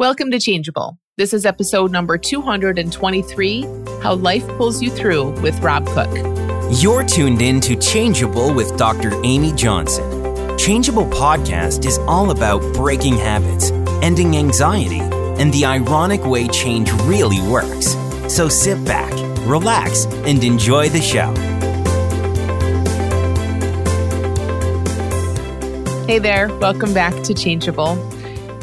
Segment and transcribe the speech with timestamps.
[0.00, 0.98] Welcome to Changeable.
[1.18, 3.62] This is episode number 223
[4.02, 6.08] How Life Pulls You Through with Rob Cook.
[6.80, 9.12] You're tuned in to Changeable with Dr.
[9.24, 10.56] Amy Johnson.
[10.56, 17.42] Changeable podcast is all about breaking habits, ending anxiety, and the ironic way change really
[17.42, 17.94] works.
[18.34, 19.12] So sit back,
[19.46, 21.30] relax, and enjoy the show.
[26.06, 27.98] Hey there, welcome back to Changeable.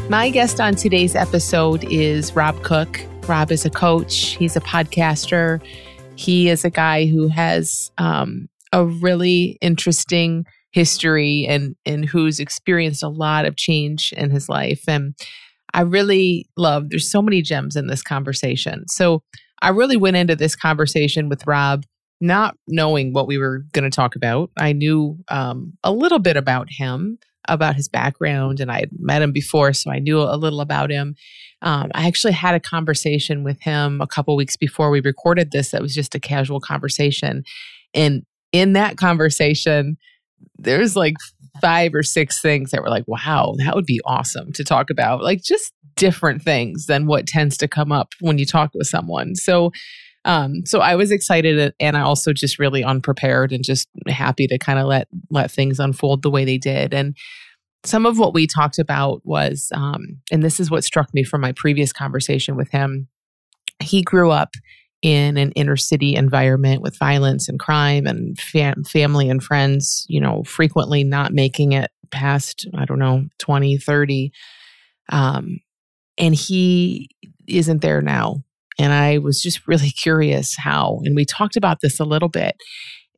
[0.10, 3.02] My guest on today's episode is Rob Cook.
[3.27, 5.62] Rob is a coach, he's a podcaster.
[6.16, 13.04] He is a guy who has um, a really interesting history and, and who's experienced
[13.04, 14.81] a lot of change in his life.
[14.88, 15.14] And
[15.73, 18.88] I really love, there's so many gems in this conversation.
[18.88, 19.23] So
[19.62, 21.84] I really went into this conversation with Rob
[22.22, 24.52] not knowing what we were going to talk about.
[24.58, 29.22] I knew um, a little bit about him, about his background, and I had met
[29.22, 31.16] him before, so I knew a little about him.
[31.62, 35.72] Um, I actually had a conversation with him a couple weeks before we recorded this.
[35.72, 37.44] That was just a casual conversation,
[37.94, 39.98] and in that conversation,
[40.58, 41.16] there's like
[41.62, 45.23] five or six things that were like, "Wow, that would be awesome to talk about."
[45.23, 49.36] Like just different things than what tends to come up when you talk with someone.
[49.36, 49.72] So
[50.28, 54.59] um, so I was excited and I also just really unprepared and just happy to
[54.59, 56.94] kind of let let things unfold the way they did.
[56.94, 57.16] And
[57.86, 61.39] some of what we talked about was, um, and this is what struck me from
[61.39, 63.08] my previous conversation with him.
[63.81, 64.50] He grew up
[65.02, 70.20] in an inner city environment with violence and crime and fam- family and friends, you
[70.20, 74.31] know, frequently not making it past, I don't know, 20, 30.
[75.09, 75.59] Um,
[76.17, 77.11] and he
[77.48, 78.44] isn't there now
[78.78, 81.00] and I was just really curious how.
[81.03, 82.56] And we talked about this a little bit.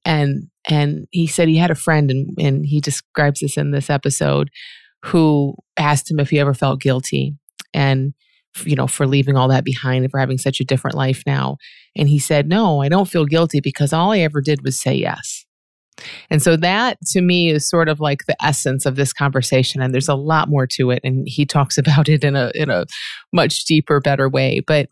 [0.06, 3.90] And and he said he had a friend, and, and he describes this in this
[3.90, 4.50] episode,
[5.06, 7.36] who asked him if he ever felt guilty
[7.74, 8.14] and
[8.64, 11.58] you know for leaving all that behind and for having such a different life now.
[11.96, 14.94] And he said, No, I don't feel guilty because all I ever did was say
[14.94, 15.46] yes.
[16.30, 19.94] And so that to me is sort of like the essence of this conversation and
[19.94, 22.86] there's a lot more to it and he talks about it in a in a
[23.34, 24.88] much deeper better way but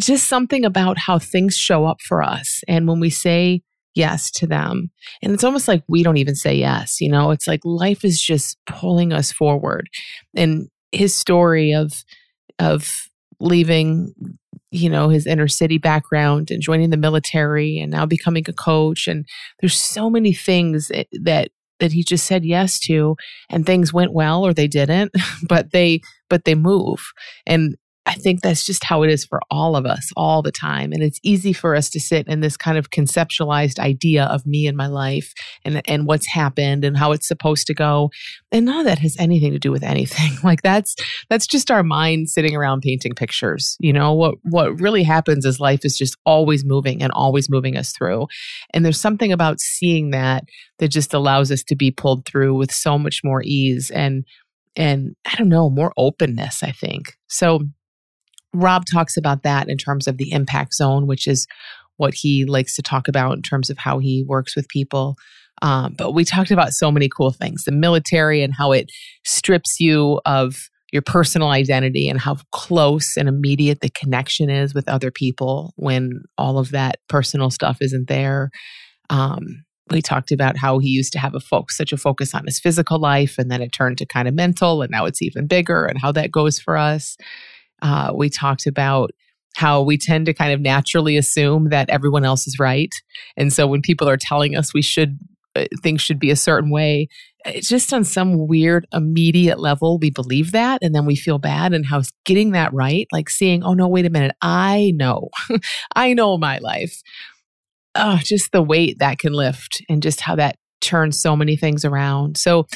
[0.00, 2.62] just something about how things show up for us.
[2.68, 3.62] And when we say
[3.94, 4.90] yes to them,
[5.22, 8.20] and it's almost like we don't even say yes, you know, it's like life is
[8.20, 9.88] just pulling us forward.
[10.34, 11.92] And his story of,
[12.58, 13.06] of,
[13.42, 14.12] leaving
[14.70, 19.08] you know his inner city background and joining the military and now becoming a coach
[19.08, 19.26] and
[19.60, 21.48] there's so many things that
[21.80, 23.16] that he just said yes to
[23.48, 25.12] and things went well or they didn't
[25.48, 27.12] but they but they move
[27.46, 27.76] and
[28.10, 30.90] I think that's just how it is for all of us all the time.
[30.90, 34.66] And it's easy for us to sit in this kind of conceptualized idea of me
[34.66, 35.32] and my life
[35.64, 38.10] and, and what's happened and how it's supposed to go.
[38.50, 40.32] And none of that has anything to do with anything.
[40.42, 40.96] Like that's
[41.28, 43.76] that's just our mind sitting around painting pictures.
[43.78, 47.76] You know, what what really happens is life is just always moving and always moving
[47.76, 48.26] us through.
[48.72, 50.44] And there's something about seeing that
[50.78, 54.24] that just allows us to be pulled through with so much more ease and
[54.76, 57.16] and I don't know, more openness, I think.
[57.28, 57.60] So
[58.52, 61.46] Rob talks about that in terms of the impact zone, which is
[61.96, 65.16] what he likes to talk about in terms of how he works with people.
[65.62, 68.90] Um, but we talked about so many cool things the military and how it
[69.24, 70.56] strips you of
[70.92, 76.22] your personal identity and how close and immediate the connection is with other people when
[76.36, 78.50] all of that personal stuff isn't there.
[79.08, 82.44] Um, we talked about how he used to have a focus, such a focus on
[82.46, 85.46] his physical life, and then it turned to kind of mental, and now it's even
[85.46, 87.16] bigger, and how that goes for us.
[87.82, 89.10] Uh, we talked about
[89.56, 92.92] how we tend to kind of naturally assume that everyone else is right.
[93.36, 95.18] And so when people are telling us we should,
[95.56, 97.08] uh, things should be a certain way,
[97.44, 101.72] it's just on some weird immediate level, we believe that and then we feel bad.
[101.72, 105.30] And how getting that right, like seeing, oh no, wait a minute, I know,
[105.96, 107.02] I know my life.
[107.94, 111.84] Oh, just the weight that can lift and just how that turns so many things
[111.84, 112.36] around.
[112.36, 112.66] So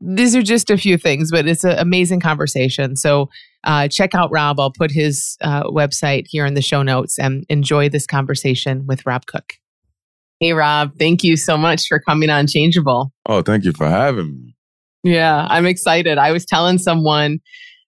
[0.00, 2.96] these are just a few things, but it's an amazing conversation.
[2.96, 3.28] So
[3.64, 4.58] uh, check out Rob.
[4.58, 9.04] I'll put his uh, website here in the show notes and enjoy this conversation with
[9.04, 9.54] Rob Cook.
[10.40, 13.12] Hey, Rob, thank you so much for coming on Changeable.
[13.26, 14.56] Oh, thank you for having me.
[15.02, 16.16] Yeah, I'm excited.
[16.16, 17.40] I was telling someone,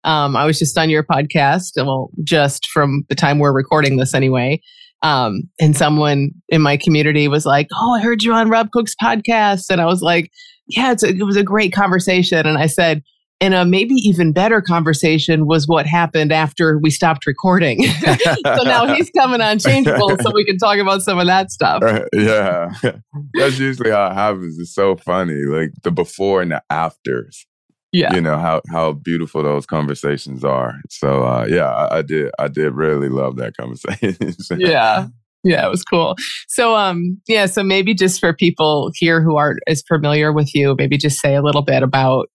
[0.04, 4.14] um, I was just on your podcast, well, just from the time we're recording this
[4.14, 4.60] anyway.
[5.02, 8.94] Um, and someone in my community was like, Oh, I heard you on Rob Cook's
[9.02, 9.64] podcast.
[9.68, 10.30] And I was like,
[10.76, 12.46] Yeah, a, it was a great conversation.
[12.46, 13.02] And I said,
[13.42, 17.82] and a maybe even better conversation was what happened after we stopped recording.
[18.44, 21.82] so now he's coming on Changeable so we can talk about some of that stuff.
[21.82, 22.72] Uh, yeah.
[23.34, 24.60] That's usually how it happens.
[24.60, 25.42] It's so funny.
[25.44, 27.44] Like the before and the afters.
[27.90, 28.14] yeah.
[28.14, 30.76] you know how how beautiful those conversations are.
[30.88, 34.36] So uh, yeah, I, I, did I did really love that conversation.
[34.60, 35.08] yeah.
[35.44, 36.14] Yeah, it was cool.
[36.48, 40.74] So um yeah, so maybe just for people here who aren't as familiar with you,
[40.78, 42.28] maybe just say a little bit about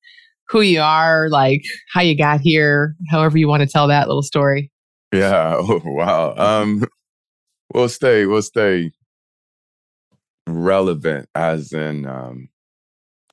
[0.49, 1.61] who you are, like
[1.93, 4.71] how you got here, however you want to tell that little story.
[5.13, 5.55] Yeah.
[5.57, 6.33] Oh, wow.
[6.35, 6.83] Um
[7.73, 8.91] we'll stay we'll stay
[10.47, 12.49] relevant as in um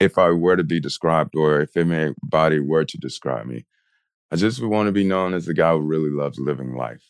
[0.01, 3.65] if I were to be described or if anybody were to describe me,
[4.31, 7.03] I just would want to be known as the guy who really loves living life.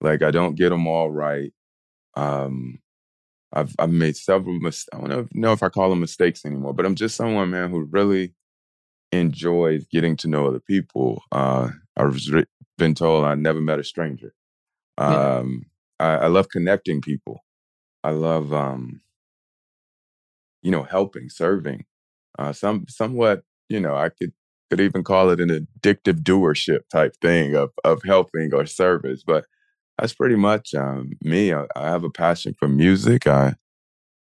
[0.00, 1.52] Like I don't get them all right.
[2.16, 2.80] Um,
[3.52, 4.88] I've I've made several mistakes.
[4.92, 7.80] I don't know if I call them mistakes anymore, but I'm just someone, man, who
[7.80, 8.34] really
[9.12, 11.22] enjoys getting to know other people.
[11.32, 12.18] Uh, I've
[12.76, 14.34] been told I never met a stranger.
[14.98, 15.66] Um,
[16.00, 16.06] yeah.
[16.06, 17.44] I, I, love connecting people.
[18.04, 19.00] I love um,
[20.62, 21.84] you know, helping, serving.
[22.38, 24.32] Uh, some somewhat, you know, I could
[24.70, 29.22] could even call it an addictive doership type thing of of helping or service.
[29.26, 29.46] But
[29.98, 31.52] that's pretty much um, me.
[31.52, 33.26] I, I, have a passion for music.
[33.26, 33.54] I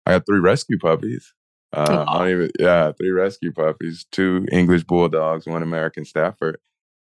[0.05, 1.33] I have three rescue puppies.
[1.71, 6.59] Uh, I don't even, yeah, three rescue puppies, two English bulldogs, one American Stafford.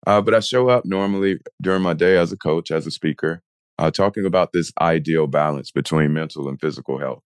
[0.06, 3.43] Uh, but I show up normally during my day as a coach, as a speaker,
[3.79, 7.23] uh, talking about this ideal balance between mental and physical health.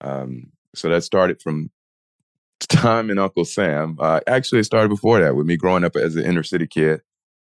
[0.00, 1.70] Um, so that started from
[2.60, 3.96] time in Uncle Sam.
[4.00, 7.02] Uh, actually, it started before that with me growing up as an inner city kid,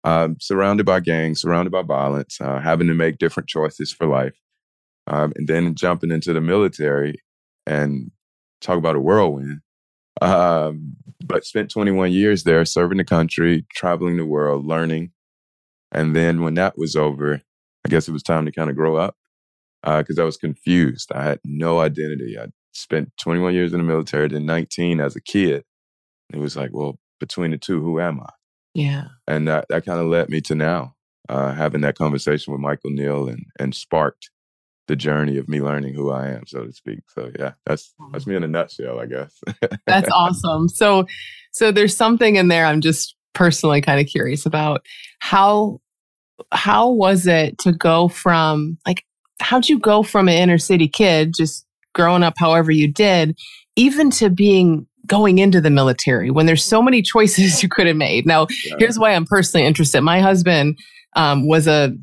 [0.03, 4.35] um, surrounded by gangs, surrounded by violence, uh, having to make different choices for life,
[5.07, 7.21] um, and then jumping into the military
[7.65, 8.11] and
[8.61, 9.61] talk about a whirlwind.
[10.21, 10.95] Um,
[11.25, 15.11] but spent 21 years there, serving the country, traveling the world, learning.
[15.91, 17.41] And then when that was over,
[17.85, 19.15] I guess it was time to kind of grow up
[19.83, 21.11] because uh, I was confused.
[21.13, 22.37] I had no identity.
[22.39, 25.63] I spent 21 years in the military, then 19 as a kid.
[26.31, 28.29] It was like, well, between the two, who am I?
[28.73, 29.05] Yeah.
[29.27, 30.95] And that, that kind of led me to now
[31.29, 34.29] uh, having that conversation with Michael Neill and, and sparked
[34.87, 36.99] the journey of me learning who I am, so to speak.
[37.09, 39.39] So yeah, that's that's me in a nutshell, I guess.
[39.87, 40.67] that's awesome.
[40.67, 41.05] So
[41.51, 44.85] so there's something in there I'm just personally kind of curious about.
[45.19, 45.79] How
[46.51, 49.05] how was it to go from like
[49.39, 53.37] how'd you go from an inner city kid just growing up however you did,
[53.75, 57.97] even to being going into the military when there's so many choices you could have
[57.97, 58.25] made.
[58.25, 58.75] Now, yeah.
[58.79, 60.01] here's why I'm personally interested.
[60.01, 60.79] My husband
[61.15, 61.93] um, was a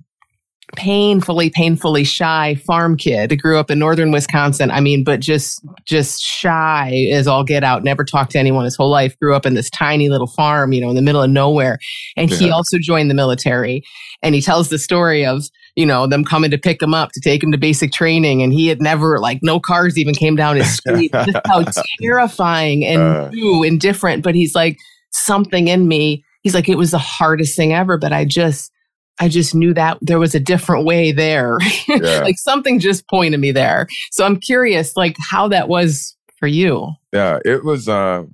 [0.76, 6.22] painfully painfully shy farm kid grew up in northern wisconsin i mean but just just
[6.22, 9.54] shy as all get out never talked to anyone his whole life grew up in
[9.54, 11.76] this tiny little farm you know in the middle of nowhere
[12.16, 12.36] and yeah.
[12.36, 13.82] he also joined the military
[14.22, 15.42] and he tells the story of
[15.76, 18.42] you know, them coming to pick him up to take him to basic training.
[18.42, 21.12] And he had never, like, no cars even came down his street.
[21.24, 21.64] Just how
[22.00, 24.22] terrifying and uh, new and different.
[24.22, 24.78] But he's like,
[25.10, 27.98] something in me, he's like, it was the hardest thing ever.
[27.98, 28.72] But I just,
[29.18, 31.58] I just knew that there was a different way there.
[31.88, 32.20] Yeah.
[32.20, 33.88] like something just pointed me there.
[34.12, 36.92] So I'm curious, like, how that was for you.
[37.12, 38.24] Yeah, it was, uh,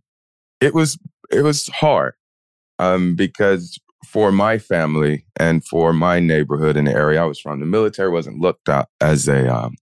[0.61, 0.99] it was,
[1.31, 2.15] it was hard
[2.79, 7.61] um, because for my family and for my neighborhood and the area I was from,
[7.61, 9.75] the military wasn't looked at as a um,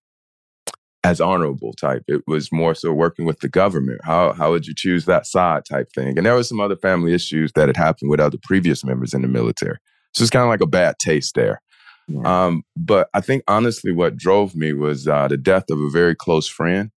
[1.04, 2.02] as honorable type.
[2.08, 4.00] It was more so working with the government.
[4.04, 6.16] How how would you choose that side type thing?
[6.16, 9.22] And there was some other family issues that had happened with other previous members in
[9.22, 9.78] the military.
[10.14, 11.60] So it's kind of like a bad taste there.
[12.08, 12.46] Yeah.
[12.46, 16.14] Um, but I think honestly, what drove me was uh, the death of a very
[16.14, 16.90] close friend,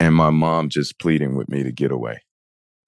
[0.00, 2.20] and my mom just pleading with me to get away.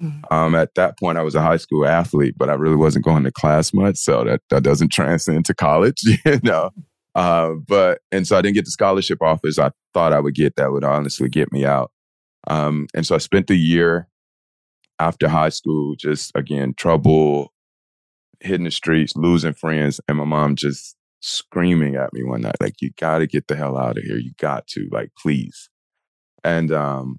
[0.03, 0.35] Mm-hmm.
[0.35, 3.25] Um, at that point, I was a high school athlete, but I really wasn't going
[3.25, 6.71] to class much, so that that doesn't transcend to college, you know.
[7.15, 10.57] Uh, but and so I didn't get the scholarship offers I thought I would get
[10.57, 11.91] that would honestly get me out.
[12.47, 14.07] Um, and so I spent the year
[14.99, 17.53] after high school just again trouble,
[18.41, 22.83] hitting the streets, losing friends, and my mom just screaming at me one night like,
[22.83, 24.19] "You got to get the hell out of here!
[24.19, 25.71] You got to like, please."
[26.45, 27.19] And um,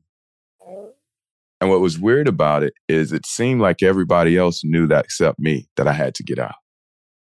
[1.60, 5.40] and what was weird about it is it seemed like everybody else knew that except
[5.40, 6.56] me that I had to get out.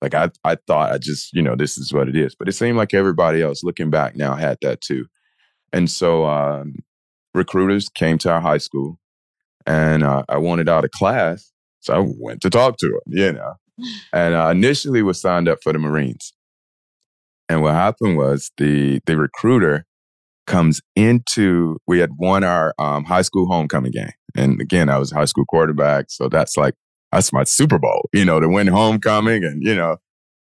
[0.02, 2.34] Like I, I thought I just, you know, this is what it is.
[2.34, 5.06] But it seemed like everybody else looking back now had that too.
[5.72, 6.76] And so um,
[7.32, 8.98] recruiters came to our high school
[9.66, 11.50] and uh, I wanted out of class.
[11.80, 13.54] So I went to talk to them, you know,
[14.12, 16.32] and uh, initially was signed up for the Marines.
[17.48, 19.86] And what happened was the, the recruiter
[20.46, 24.12] comes into, we had won our um, high school homecoming game.
[24.36, 26.06] And again, I was high school quarterback.
[26.08, 26.74] So that's like,
[27.12, 29.96] that's my Super Bowl, you know, to win homecoming and, you know,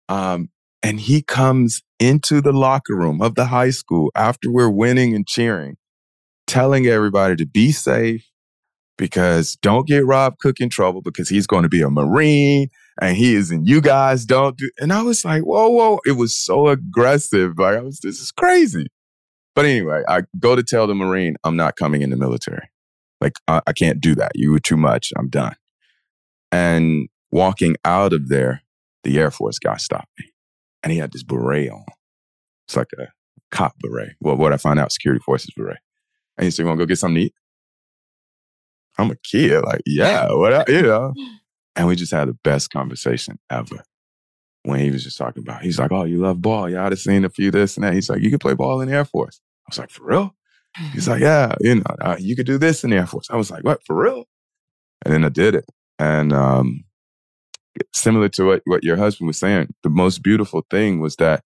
[0.09, 0.51] um,
[0.83, 5.27] and he comes into the locker room of the high school after we're winning and
[5.27, 5.77] cheering,
[6.47, 8.31] telling everybody to be safe.
[8.97, 12.69] because don't get Rob Cook in trouble because he's going to be a Marine
[13.01, 14.71] and he is, and you guys don't do.
[14.79, 16.01] And I was like, whoa, whoa.
[16.07, 17.59] It was so aggressive.
[17.59, 18.87] Like, I was, this is crazy.
[19.55, 22.69] But anyway, I go to tell the Marine, I'm not coming in the military.
[23.21, 24.33] Like, I, I can't do that.
[24.35, 25.13] You were too much.
[25.17, 25.55] I'm done.
[26.51, 28.63] And walking out of there,
[29.05, 30.27] the Air Force guy stopped me
[30.83, 31.85] and he had this beret on.
[32.67, 33.09] It's like a
[33.51, 34.15] cop beret.
[34.21, 35.79] Well, what I find out, security forces beret.
[36.37, 37.35] And he said, You want to go get something to eat?
[38.99, 39.63] I'm a kid.
[39.65, 41.15] Like, yeah, what, you know.
[41.77, 43.85] And we just had the best conversation ever
[44.65, 46.65] when he was just talking about, he's like, oh, you love ball.
[46.65, 47.95] I'd have seen a few this and that.
[47.95, 49.41] He's like, you could play ball in the Air Force.
[49.67, 50.35] I was like, for real?
[50.93, 53.29] He's like, yeah, you know, uh, you could do this in the Air Force.
[53.31, 54.25] I was like, what, for real?
[55.05, 55.67] And then I did it.
[55.99, 56.85] And um,
[57.93, 61.45] similar to what, what your husband was saying, the most beautiful thing was that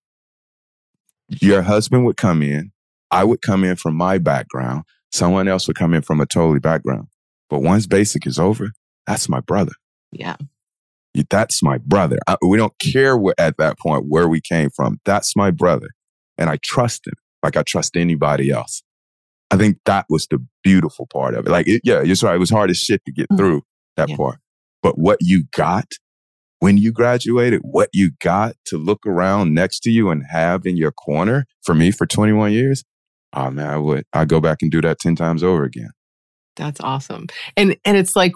[1.28, 2.72] your husband would come in,
[3.10, 6.60] I would come in from my background, someone else would come in from a totally
[6.60, 7.08] background.
[7.50, 8.70] But once basic is over,
[9.06, 9.72] that's my brother.
[10.12, 10.36] Yeah.
[11.30, 12.18] That's my brother.
[12.26, 15.00] I, we don't care what, at that point where we came from.
[15.04, 15.88] That's my brother.
[16.36, 18.82] And I trust him like I trust anybody else.
[19.50, 21.50] I think that was the beautiful part of it.
[21.50, 22.36] Like, it, yeah, you're right.
[22.36, 23.36] It was hard as shit to get mm-hmm.
[23.36, 23.62] through
[23.96, 24.16] that yeah.
[24.16, 24.38] part.
[24.82, 25.86] But what you got
[26.60, 30.76] when you graduated, what you got to look around next to you and have in
[30.76, 32.84] your corner for me for 21 years,
[33.32, 35.90] oh man, I would, I go back and do that 10 times over again.
[36.56, 37.28] That's awesome.
[37.56, 38.32] And, and it's like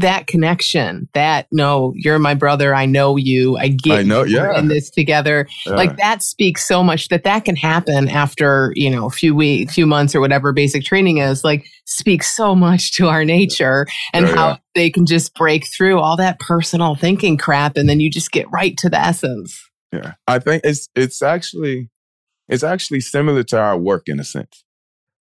[0.00, 4.58] that connection that no you're my brother i know you i get I know, yeah.
[4.58, 5.48] in this together.
[5.66, 5.74] Yeah.
[5.74, 9.74] like that speaks so much that that can happen after you know a few weeks
[9.74, 14.26] few months or whatever basic training is like speaks so much to our nature and
[14.26, 18.10] yeah, how they can just break through all that personal thinking crap and then you
[18.10, 19.68] just get right to the essence.
[19.92, 21.90] Yeah i think it's it's actually
[22.48, 24.64] it's actually similar to our work in a sense.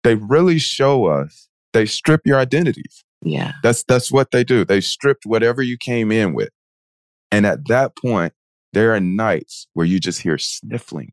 [0.02, 3.52] They really show us they strip your identities yeah.
[3.62, 4.64] That's that's what they do.
[4.64, 6.50] They stripped whatever you came in with.
[7.30, 8.34] And at that point,
[8.72, 11.12] there are nights where you just hear sniffling.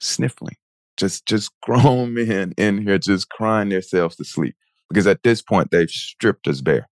[0.00, 0.56] Sniffling.
[0.96, 4.54] Just just grown men in here just crying themselves to sleep.
[4.88, 6.88] Because at this point they've stripped us bare.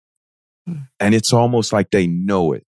[0.67, 0.83] Hmm.
[0.99, 2.65] And it's almost like they know it.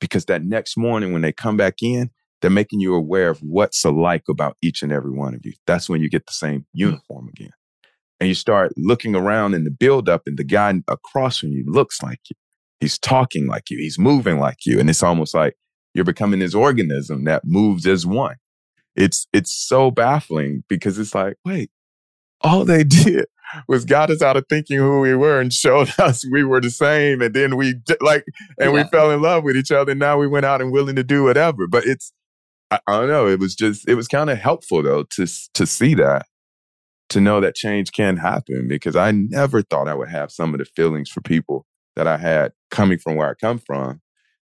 [0.00, 3.84] Because that next morning when they come back in, they're making you aware of what's
[3.84, 5.52] alike about each and every one of you.
[5.66, 6.78] That's when you get the same hmm.
[6.78, 7.52] uniform again
[8.22, 12.00] and you start looking around in the buildup, and the guy across from you looks
[12.04, 12.36] like you.
[12.78, 13.78] He's talking like you.
[13.78, 14.78] He's moving like you.
[14.78, 15.56] And it's almost like
[15.92, 18.36] you're becoming this organism that moves as one.
[18.94, 21.72] It's it's so baffling because it's like, wait,
[22.42, 23.26] all they did
[23.66, 26.70] was got us out of thinking who we were and showed us we were the
[26.70, 27.22] same.
[27.22, 28.24] And then we like,
[28.56, 28.84] and yeah.
[28.84, 29.90] we fell in love with each other.
[29.90, 31.66] And now we went out and willing to do whatever.
[31.66, 32.12] But it's,
[32.70, 33.26] I, I don't know.
[33.26, 36.26] It was just, it was kind of helpful though to to see that
[37.12, 40.58] to know that change can happen because I never thought I would have some of
[40.58, 41.66] the feelings for people
[41.96, 44.00] that I had coming from where I come from,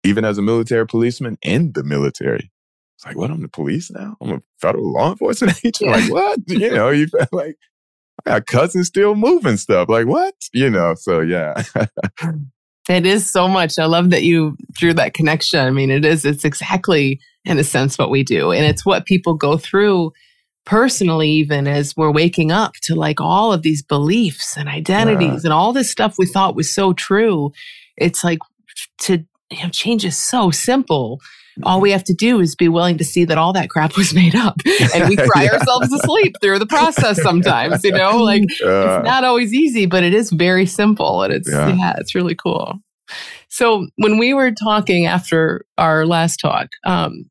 [0.03, 2.51] even as a military policeman in the military.
[2.97, 3.31] It's like, what?
[3.31, 4.15] I'm the police now?
[4.21, 5.81] I'm a federal law enforcement agent?
[5.81, 5.91] Yeah.
[5.91, 6.39] Like, what?
[6.47, 7.57] you know, you feel like,
[8.25, 9.89] I got cousins still moving stuff.
[9.89, 10.35] Like, what?
[10.53, 11.63] You know, so yeah.
[12.89, 13.79] it is so much.
[13.79, 15.59] I love that you drew that connection.
[15.59, 18.51] I mean, it is, it's exactly in a sense what we do.
[18.51, 20.13] And it's what people go through
[20.65, 25.47] personally even as we're waking up to like all of these beliefs and identities yeah.
[25.47, 27.51] and all this stuff we thought was so true
[27.97, 28.39] it's like
[28.99, 31.19] to you know, change is so simple
[31.63, 34.13] all we have to do is be willing to see that all that crap was
[34.13, 34.55] made up
[34.95, 35.53] and we cry yeah.
[35.53, 39.85] ourselves to sleep through the process sometimes you know like uh, it's not always easy
[39.85, 41.75] but it is very simple and it's yeah.
[41.75, 42.79] yeah it's really cool
[43.49, 47.25] so when we were talking after our last talk um,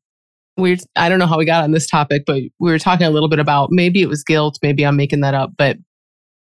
[0.57, 3.11] we I don't know how we got on this topic, but we were talking a
[3.11, 5.77] little bit about maybe it was guilt, maybe I'm making that up, but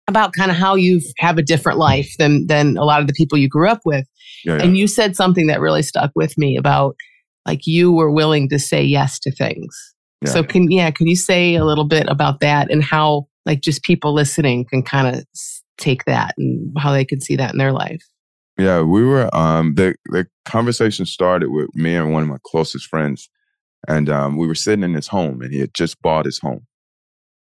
[0.07, 3.13] about kind of how you have a different life than than a lot of the
[3.13, 4.05] people you grew up with.
[4.43, 4.63] Yeah, yeah.
[4.63, 6.95] And you said something that really stuck with me about
[7.45, 9.75] like you were willing to say yes to things.
[10.25, 10.31] Yeah.
[10.31, 13.83] So can yeah, can you say a little bit about that and how like just
[13.83, 15.23] people listening can kind of
[15.77, 18.03] take that and how they can see that in their life?
[18.57, 22.87] Yeah, we were um the the conversation started with me and one of my closest
[22.87, 23.29] friends
[23.87, 26.65] and um, we were sitting in his home, and he had just bought his home.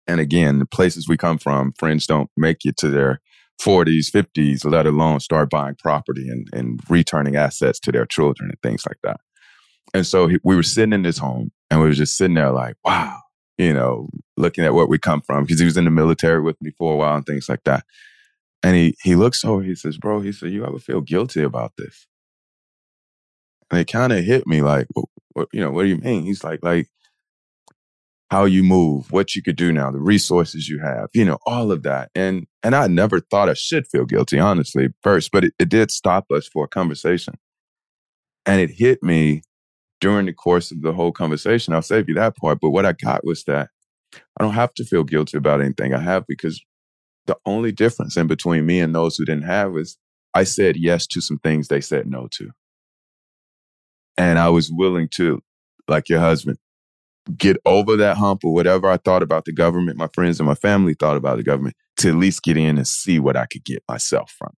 [0.07, 3.21] And again, the places we come from, friends don't make it to their
[3.61, 8.59] 40s, 50s, let alone start buying property and, and returning assets to their children and
[8.63, 9.21] things like that.
[9.95, 12.53] And so he, we were sitting in his home, and we were just sitting there
[12.53, 13.19] like, wow,
[13.59, 16.57] you know, looking at where we come from, because he was in the military with
[16.61, 17.85] me for a while and things like that.
[18.63, 21.73] And he he looks over, he says, bro, he said, you ever feel guilty about
[21.79, 22.07] this?
[23.71, 24.87] And it kind of hit me like,
[25.52, 26.25] you know, what do you mean?
[26.25, 26.88] He's like, like,
[28.30, 31.73] how you move, what you could do now, the resources you have, you know, all
[31.73, 32.11] of that.
[32.14, 35.90] And and I never thought I should feel guilty, honestly, first, but it, it did
[35.90, 37.35] stop us for a conversation.
[38.45, 39.42] And it hit me
[40.00, 41.73] during the course of the whole conversation.
[41.73, 42.61] I'll save you that part.
[42.61, 43.71] But what I got was that
[44.14, 46.62] I don't have to feel guilty about anything I have because
[47.26, 49.97] the only difference in between me and those who didn't have is
[50.35, 52.50] I said yes to some things they said no to.
[54.19, 55.41] And I was willing to,
[55.87, 56.59] like your husband,
[57.37, 60.55] get over that hump or whatever I thought about the government, my friends and my
[60.55, 63.65] family thought about the government, to at least get in and see what I could
[63.65, 64.53] get myself from.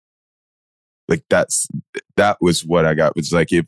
[1.09, 1.69] Like that's
[2.17, 3.11] that was what I got.
[3.11, 3.67] It was like if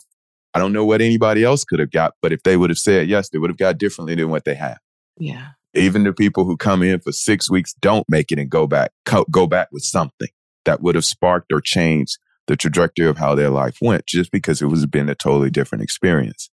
[0.54, 3.08] I don't know what anybody else could have got, but if they would have said
[3.08, 4.78] yes, they would have got differently than what they have.
[5.18, 5.48] Yeah.
[5.74, 8.92] Even the people who come in for six weeks don't make it and go back,
[9.30, 10.28] go back with something
[10.64, 14.60] that would have sparked or changed the trajectory of how their life went just because
[14.60, 16.50] it was been a totally different experience.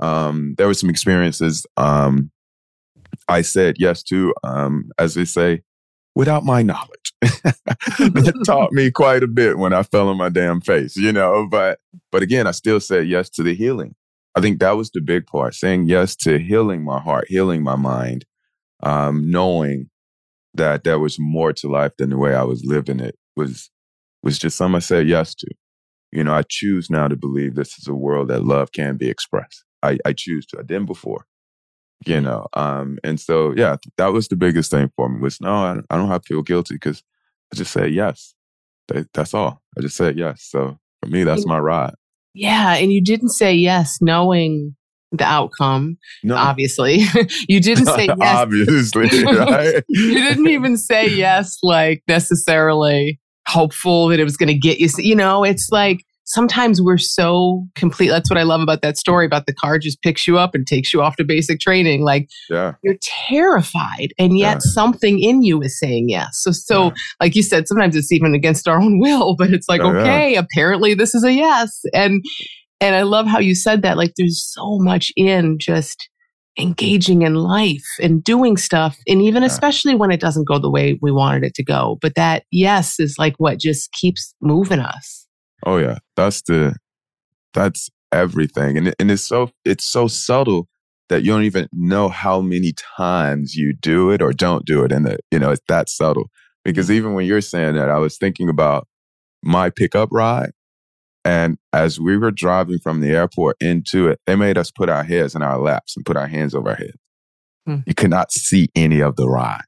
[0.00, 2.30] Um, there were some experiences um,
[3.28, 5.62] I said yes to, um, as they say,
[6.14, 7.12] without my knowledge.
[7.20, 11.46] that taught me quite a bit when I fell on my damn face, you know.
[11.50, 11.80] But
[12.10, 13.94] but again, I still said yes to the healing.
[14.34, 17.76] I think that was the big part, saying yes to healing my heart, healing my
[17.76, 18.24] mind,
[18.82, 19.90] um, knowing
[20.54, 23.70] that there was more to life than the way I was living it was
[24.22, 25.48] was just something I said yes to.
[26.12, 29.08] You know, I choose now to believe this is a world that love can be
[29.08, 29.64] expressed.
[29.82, 30.58] I, I choose to.
[30.58, 31.26] I didn't before,
[32.06, 32.46] you know.
[32.54, 35.96] Um, and so yeah, that was the biggest thing for me was no, I, I
[35.96, 37.02] don't have to feel guilty because
[37.52, 38.34] I just said yes.
[38.88, 39.62] That, that's all.
[39.76, 40.44] I just said yes.
[40.44, 41.94] So for me, that's my ride.
[42.34, 44.76] Yeah, and you didn't say yes knowing
[45.12, 45.98] the outcome.
[46.22, 46.36] No.
[46.36, 47.00] Obviously,
[47.48, 48.16] you didn't say yes.
[48.20, 49.82] obviously, right?
[49.88, 54.88] you didn't even say yes, like necessarily hopeful that it was going to get you.
[54.98, 58.08] You know, it's like sometimes we're so complete.
[58.08, 60.66] That's what I love about that story about the car just picks you up and
[60.66, 62.02] takes you off to basic training.
[62.02, 62.74] Like yeah.
[62.82, 64.58] you're terrified and yet yeah.
[64.60, 66.40] something in you is saying yes.
[66.42, 66.90] So, so yeah.
[67.20, 70.36] like you said, sometimes it's even against our own will, but it's like, oh, okay,
[70.36, 71.80] apparently this is a yes.
[71.94, 72.22] And,
[72.80, 73.96] and I love how you said that.
[73.96, 76.08] Like there's so much in just
[76.58, 78.98] engaging in life and doing stuff.
[79.06, 81.98] And even especially when it doesn't go the way we wanted it to go.
[82.00, 85.26] But that yes is like what just keeps moving us.
[85.64, 86.76] Oh yeah, that's the
[87.54, 90.68] that's everything, and and it's so it's so subtle
[91.08, 94.92] that you don't even know how many times you do it or don't do it,
[94.92, 96.30] and that you know it's that subtle.
[96.64, 96.96] Because mm-hmm.
[96.96, 98.86] even when you're saying that, I was thinking about
[99.42, 100.50] my pickup ride,
[101.24, 105.04] and as we were driving from the airport into it, they made us put our
[105.04, 106.96] heads in our laps and put our hands over our heads.
[107.66, 107.76] Hmm.
[107.86, 109.64] You could not see any of the ride.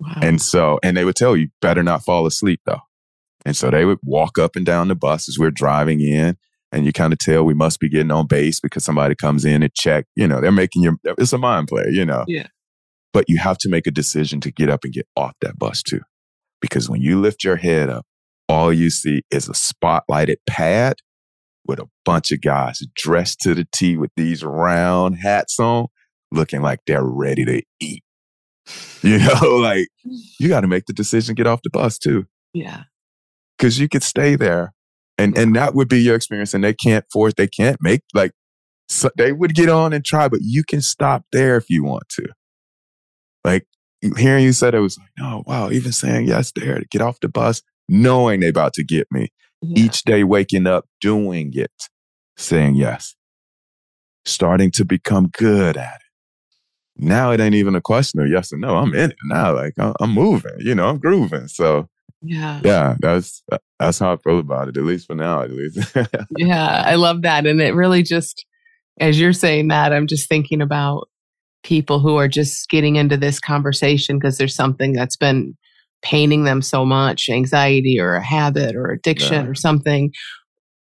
[0.00, 0.14] Wow.
[0.22, 2.80] And so, and they would tell you, better not fall asleep though.
[3.44, 6.36] And so they would walk up and down the bus as we're driving in.
[6.72, 9.62] And you kind of tell we must be getting on base because somebody comes in
[9.62, 10.06] and check.
[10.16, 12.24] You know, they're making you, it's a mind play, you know.
[12.26, 12.48] Yeah.
[13.12, 15.82] But you have to make a decision to get up and get off that bus
[15.82, 16.00] too.
[16.60, 18.06] Because when you lift your head up,
[18.48, 20.96] all you see is a spotlighted pad
[21.66, 25.86] with a bunch of guys dressed to the T with these round hats on,
[26.30, 28.02] looking like they're ready to eat.
[29.02, 29.88] You know, like
[30.40, 32.24] you got to make the decision, get off the bus too.
[32.54, 32.84] Yeah
[33.56, 34.72] because you could stay there
[35.18, 38.32] and and that would be your experience and they can't force they can't make like
[38.88, 42.08] so they would get on and try but you can stop there if you want
[42.08, 42.26] to
[43.44, 43.66] like
[44.16, 47.20] hearing you said it was like oh wow even saying yes there to get off
[47.20, 49.28] the bus knowing they about to get me
[49.62, 49.84] yeah.
[49.84, 51.88] each day waking up doing it
[52.36, 53.14] saying yes
[54.24, 56.00] starting to become good at it
[56.96, 59.74] now it ain't even a question of yes or no i'm in it now like
[59.78, 61.88] i'm moving you know i'm grooving so
[62.24, 62.60] yeah.
[62.64, 62.96] Yeah.
[63.00, 63.42] That's
[63.78, 65.94] that's how I feel about it, at least for now, at least.
[66.38, 66.82] yeah.
[66.86, 67.46] I love that.
[67.46, 68.46] And it really just
[68.98, 71.08] as you're saying that, I'm just thinking about
[71.62, 75.56] people who are just getting into this conversation because there's something that's been
[76.04, 79.50] paining them so much, anxiety or a habit or addiction yeah.
[79.50, 80.12] or something,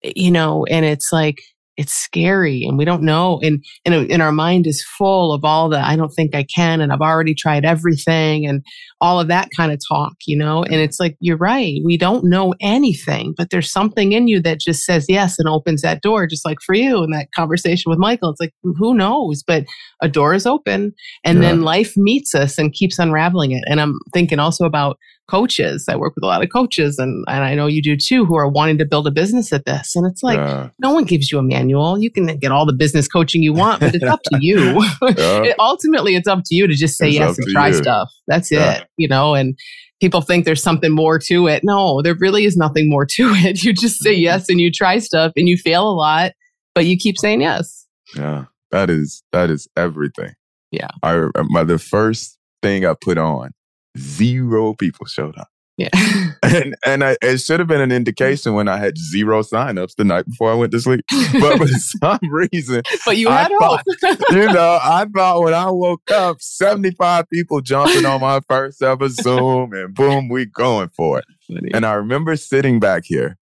[0.04, 1.38] you know, and it's like
[1.78, 5.70] it's scary and we don't know and, and and our mind is full of all
[5.70, 8.62] the i don't think i can and i've already tried everything and
[9.02, 12.24] all of that kind of talk you know and it's like you're right we don't
[12.24, 16.28] know anything but there's something in you that just says yes and opens that door
[16.28, 19.66] just like for you in that conversation with michael it's like who knows but
[20.02, 21.50] a door is open and yeah.
[21.50, 24.98] then life meets us and keeps unraveling it and i'm thinking also about
[25.30, 25.86] coaches.
[25.88, 28.36] I work with a lot of coaches and, and I know you do too, who
[28.36, 29.96] are wanting to build a business at this.
[29.96, 30.70] And it's like, yeah.
[30.80, 32.00] no one gives you a manual.
[32.00, 34.60] You can get all the business coaching you want, but it's up to you.
[35.02, 35.44] yeah.
[35.44, 37.74] it, ultimately, it's up to you to just say it's yes and try you.
[37.76, 38.10] stuff.
[38.28, 39.58] That's it, you know, and
[40.00, 41.64] people think there's something more to it.
[41.64, 43.64] No, there really is nothing more to it.
[43.64, 46.34] You just say yes and you try stuff and you fail a lot,
[46.76, 47.88] but you keep saying yes.
[48.16, 48.46] Yeah.
[48.72, 50.34] That is, that is everything.
[50.72, 50.90] Yeah.
[51.02, 53.52] I remember the first thing I put on,
[53.98, 55.48] zero people showed up.
[55.80, 55.90] Yeah.
[56.44, 60.04] and and I, it should have been an indication when I had zero signups the
[60.04, 61.06] night before I went to sleep.
[61.40, 63.80] But for some reason, but you I had hope.
[64.32, 69.08] you know, I thought when I woke up, 75 people jumping on my first ever
[69.08, 71.26] Zoom, and boom, we going for it.
[71.48, 71.72] Funny.
[71.74, 73.38] And I remember sitting back here,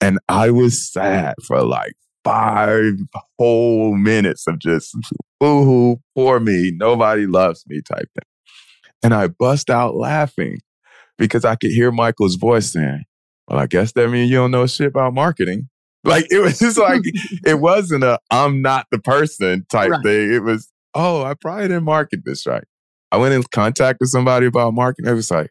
[0.00, 2.94] and I was sad for like five
[3.40, 4.96] whole minutes of just,
[5.40, 8.28] boo hoo, poor me, nobody loves me type thing.
[9.02, 10.58] And I bust out laughing
[11.18, 13.04] because I could hear Michael's voice saying,
[13.48, 15.68] Well, I guess that means you don't know shit about marketing.
[16.04, 17.02] Like it was just like,
[17.46, 20.02] it wasn't a I'm not the person type Right.
[20.04, 20.32] thing.
[20.32, 22.64] It was, oh, I probably didn't market this right.
[23.12, 25.08] I went in contact with somebody about marketing.
[25.08, 25.50] It was like,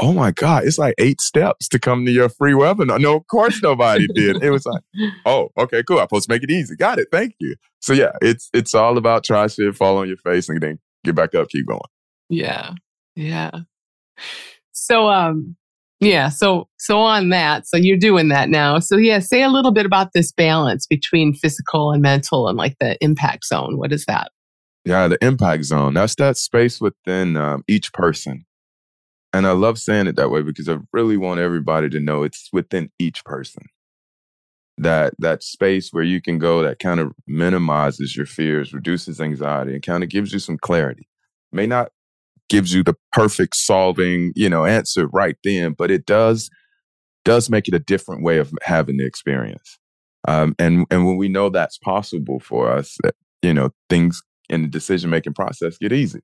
[0.00, 3.00] oh my God, it's like eight steps to come to your free webinar.
[3.00, 4.42] No, of course nobody did.
[4.42, 4.82] It was like,
[5.26, 6.00] oh, okay, cool.
[6.00, 6.74] I'm supposed to make it easy.
[6.74, 7.06] Got it.
[7.12, 7.54] Thank you.
[7.78, 11.14] So yeah, it's it's all about try shit, fall on your face, and then get
[11.14, 11.80] back up, keep going.
[12.28, 12.72] Yeah.
[13.14, 13.52] Yeah.
[14.74, 15.56] So um
[16.00, 18.78] yeah, so so on that, so you're doing that now.
[18.78, 22.76] So yeah, say a little bit about this balance between physical and mental and like
[22.78, 23.78] the impact zone.
[23.78, 24.30] What is that?
[24.84, 25.94] Yeah, the impact zone.
[25.94, 28.44] That's that space within um, each person.
[29.32, 32.50] And I love saying it that way because I really want everybody to know it's
[32.52, 33.64] within each person.
[34.76, 39.72] That that space where you can go that kind of minimizes your fears, reduces anxiety,
[39.72, 41.08] and kind of gives you some clarity.
[41.52, 41.90] May not
[42.48, 46.50] gives you the perfect solving, you know, answer right then, but it does
[47.24, 49.78] does make it a different way of having the experience.
[50.28, 54.62] Um, and and when we know that's possible for us, that, you know, things in
[54.62, 56.20] the decision making process get easy.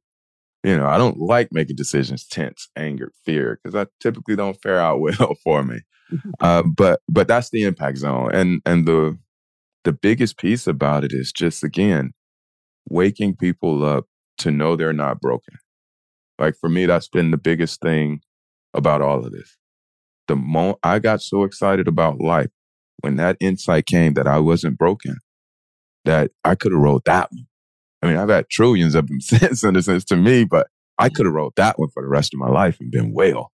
[0.63, 4.81] You know, I don't like making decisions tense, angered, fear, because I typically don't fare
[4.81, 5.81] out well for me.
[6.41, 9.19] Uh, but but that's the impact zone, and and the
[9.85, 12.13] the biggest piece about it is just again
[12.89, 14.07] waking people up
[14.39, 15.55] to know they're not broken.
[16.41, 18.23] Like for me, that's been the biggest thing
[18.73, 19.57] about all of this.
[20.27, 22.49] The moment I got so excited about life
[23.03, 25.19] when that insight came that I wasn't broken,
[26.07, 27.47] that I could have wrote that one.
[28.03, 31.11] I mean, I've had trillions of them since, in a sense, to me, but I
[31.11, 33.53] could have wrote that one for the rest of my life and been well.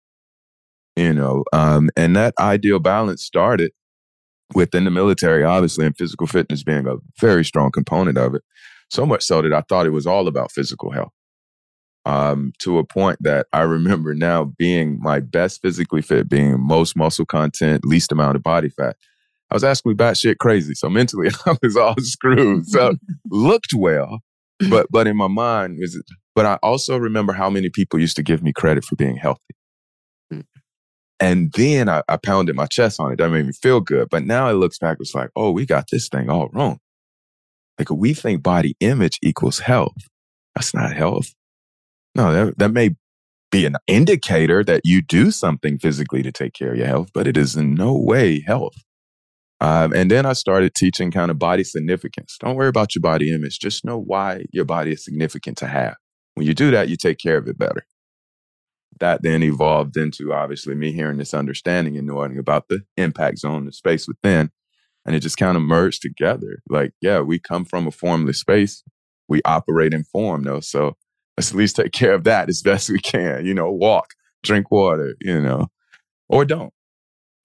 [0.96, 3.72] You know, um, and that ideal balance started
[4.54, 8.42] within the military, obviously, and physical fitness being a very strong component of it.
[8.90, 11.13] So much so that I thought it was all about physical health.
[12.06, 16.96] Um, to a point that I remember now being my best physically fit, being most
[16.96, 18.96] muscle content, least amount of body fat.
[19.50, 20.74] I was asking me batshit crazy.
[20.74, 22.66] So mentally I was all screwed.
[22.66, 22.96] So
[23.30, 24.20] looked well,
[24.68, 25.98] but but in my mind was
[26.34, 29.54] but I also remember how many people used to give me credit for being healthy.
[30.32, 30.44] Mm.
[31.20, 33.18] And then I, I pounded my chest on it.
[33.18, 34.08] That made me feel good.
[34.10, 36.80] But now it looks back, it's like, oh, we got this thing all wrong.
[37.78, 39.96] Like we think body image equals health.
[40.54, 41.32] That's not health.
[42.14, 42.96] No, that, that may
[43.50, 47.26] be an indicator that you do something physically to take care of your health, but
[47.26, 48.74] it is in no way health.
[49.60, 52.36] Um, and then I started teaching kind of body significance.
[52.40, 53.60] Don't worry about your body image.
[53.60, 55.96] Just know why your body is significant to have.
[56.34, 57.86] When you do that, you take care of it better.
[59.00, 63.66] That then evolved into obviously me hearing this understanding and knowing about the impact zone,
[63.66, 64.50] the space within.
[65.06, 66.58] And it just kind of merged together.
[66.68, 68.82] Like, yeah, we come from a formless space.
[69.28, 70.60] We operate in form, though.
[70.60, 70.96] So
[71.36, 73.44] let's at least take care of that as best we can.
[73.44, 75.68] You know, walk, drink water, you know,
[76.28, 76.72] or don't.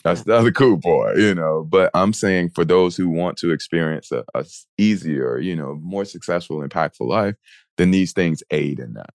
[0.03, 1.65] That's the other cool part, you know.
[1.69, 4.45] But I'm saying for those who want to experience a
[4.77, 7.35] easier, you know, more successful, impactful life,
[7.77, 9.09] then these things aid in that.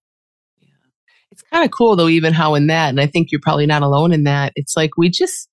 [0.60, 0.68] Yeah.
[1.30, 3.82] It's kind of cool though, even how in that, and I think you're probably not
[3.82, 4.52] alone in that.
[4.56, 5.48] It's like we just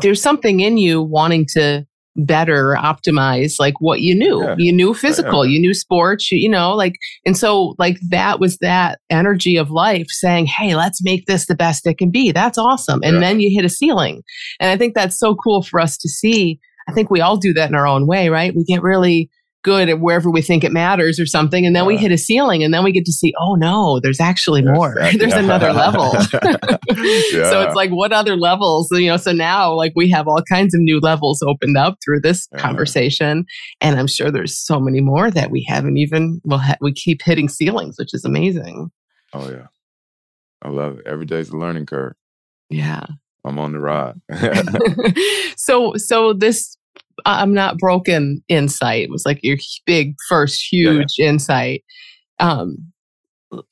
[0.00, 4.42] there's something in you wanting to better optimize like what you knew.
[4.42, 4.54] Yeah.
[4.56, 5.52] You knew oh, physical, yeah.
[5.52, 6.94] you knew sports, you, you know, like
[7.26, 11.54] and so like that was that energy of life saying, Hey, let's make this the
[11.54, 12.32] best it can be.
[12.32, 13.00] That's awesome.
[13.02, 13.20] And Yeah.
[13.20, 14.22] then you hit a ceiling.
[14.60, 16.60] And I think that's so cool for us to see.
[16.88, 18.54] I think we all do that in our own way, right?
[18.54, 19.30] We get really
[19.64, 21.66] good at wherever we think it matters or something.
[21.66, 24.20] And then we hit a ceiling and then we get to see, oh no, there's
[24.20, 24.94] actually There's more.
[24.96, 25.40] that- there's yeah.
[25.40, 26.12] another level.
[26.94, 28.88] So it's like, what other levels?
[28.92, 32.20] You know, so now like we have all kinds of new levels opened up through
[32.20, 33.44] this conversation.
[33.80, 37.22] And I'm sure there's so many more that we haven't even, well, ha- we keep
[37.22, 38.90] hitting ceilings, which is amazing.
[39.32, 39.66] Oh yeah.
[40.62, 41.06] I love it.
[41.06, 42.14] Every day's a learning curve.
[42.70, 43.04] Yeah.
[43.44, 44.20] I'm on the ride.
[45.56, 46.76] so, so this
[47.24, 50.98] I'm not broken insight It was like your big first Yeah, yeah.
[50.98, 51.84] huge insight.
[52.40, 52.92] Um,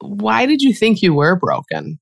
[0.00, 1.98] why did you think you were broken?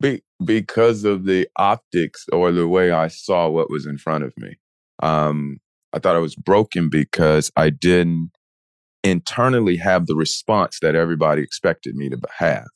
[0.00, 4.32] Be- because of the optics or the way I saw what was in front of
[4.36, 4.56] me.
[5.02, 5.58] Um,
[5.92, 8.30] I thought I was broken because I didn't
[9.04, 12.66] internally have the response that everybody expected me to have.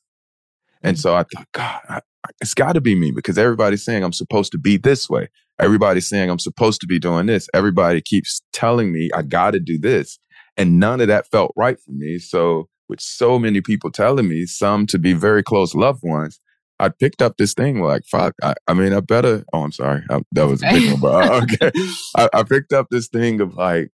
[0.83, 2.01] And so I thought, God, I,
[2.41, 5.29] it's got to be me because everybody's saying I'm supposed to be this way.
[5.59, 7.47] Everybody's saying I'm supposed to be doing this.
[7.53, 10.19] Everybody keeps telling me I got to do this.
[10.57, 12.19] And none of that felt right for me.
[12.19, 16.39] So, with so many people telling me, some to be very close loved ones,
[16.79, 19.45] I picked up this thing like, fuck, I, I mean, I better.
[19.53, 20.03] Oh, I'm sorry.
[20.09, 21.71] I, that was a big one, uh, okay.
[22.17, 23.89] I, I, picked up this thing of like,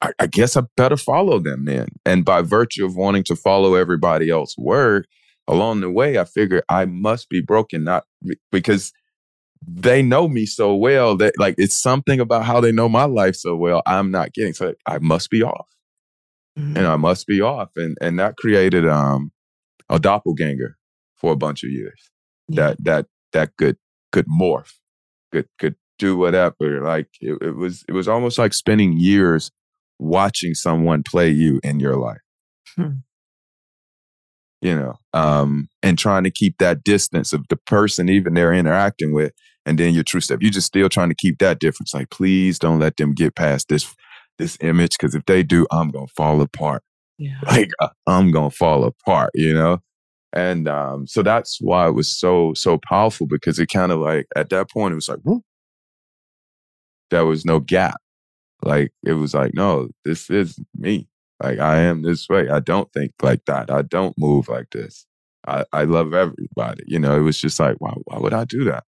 [0.00, 1.88] I, I guess I better follow them then.
[2.06, 5.06] And by virtue of wanting to follow everybody else's word,
[5.48, 8.04] along the way, I figured I must be broken, not
[8.52, 8.92] because
[9.66, 13.34] they know me so well that like it's something about how they know my life
[13.34, 13.82] so well.
[13.86, 15.68] I'm not getting so I must be off,
[16.56, 16.76] mm-hmm.
[16.76, 19.32] and I must be off, and and that created um
[19.88, 20.76] a doppelganger
[21.16, 22.10] for a bunch of years.
[22.48, 22.68] Yeah.
[22.68, 23.78] That that that could
[24.12, 24.74] could morph,
[25.32, 26.82] could could do whatever.
[26.82, 29.50] Like it, it was it was almost like spending years
[29.98, 32.20] watching someone play you in your life.
[32.76, 32.98] Hmm
[34.60, 39.12] you know, um, and trying to keep that distance of the person even they're interacting
[39.12, 39.32] with,
[39.66, 40.40] and then your true step.
[40.42, 41.94] You're just still trying to keep that difference.
[41.94, 43.94] Like, please don't let them get past this
[44.38, 46.82] this image because if they do, I'm gonna fall apart.
[47.18, 47.38] Yeah.
[47.46, 49.80] Like uh, I'm gonna fall apart, you know.
[50.32, 54.26] And um, so that's why it was so so powerful because it kind of like
[54.36, 55.42] at that point it was like, Whoop.
[57.10, 57.96] there was no gap.
[58.62, 61.08] Like it was like, no, this is me.
[61.42, 62.48] Like I am this way.
[62.48, 63.70] I don't think like that.
[63.70, 65.06] I don't move like this.
[65.46, 66.84] I, I love everybody.
[66.86, 68.84] You know, it was just like, why, why would I do that?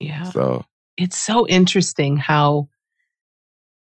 [0.00, 0.24] Yeah.
[0.24, 0.64] So
[0.96, 2.68] it's so interesting how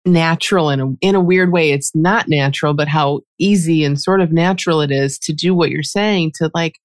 [0.06, 4.22] natural in a in a weird way it's not natural, but how easy and sort
[4.22, 6.76] of natural it is to do what you're saying to like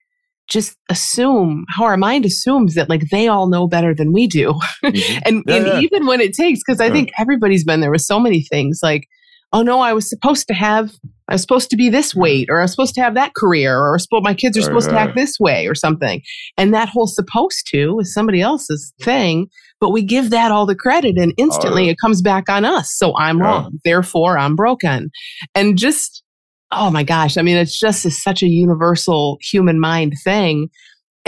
[0.48, 4.54] just assume how our mind assumes that like they all know better than we do.
[4.84, 5.18] Mm-hmm.
[5.24, 5.80] and, yeah, and yeah.
[5.80, 9.06] even when it takes, because I think everybody's been there with so many things like
[9.52, 10.92] oh no, I was supposed to have,
[11.28, 13.78] I was supposed to be this weight, or I was supposed to have that career,
[13.78, 16.22] or my kids are oh, supposed to act this way, or something.
[16.56, 19.48] And that whole supposed to is somebody else's thing,
[19.80, 22.92] but we give that all the credit and instantly oh, it comes back on us.
[22.96, 23.44] So I'm yeah.
[23.44, 23.78] wrong.
[23.84, 25.10] Therefore, I'm broken.
[25.54, 26.22] And just,
[26.70, 30.68] oh my gosh, I mean, it's just a, such a universal human mind thing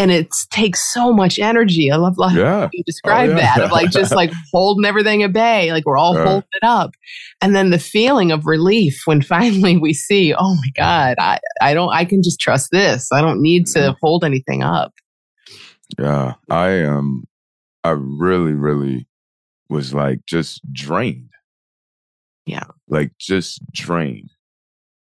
[0.00, 1.90] and it takes so much energy.
[1.90, 2.70] I love like yeah.
[2.72, 3.56] you describe oh, yeah.
[3.56, 6.64] that of like just like holding everything at bay, like we're all uh, holding it
[6.64, 6.94] up,
[7.42, 11.74] and then the feeling of relief when finally we see, oh my god, I I
[11.74, 13.12] don't I can just trust this.
[13.12, 13.98] I don't need to mm-hmm.
[14.00, 14.94] hold anything up.
[15.98, 17.24] Yeah, I um,
[17.84, 19.06] I really really
[19.68, 21.28] was like just drained.
[22.46, 24.30] Yeah, like just drained.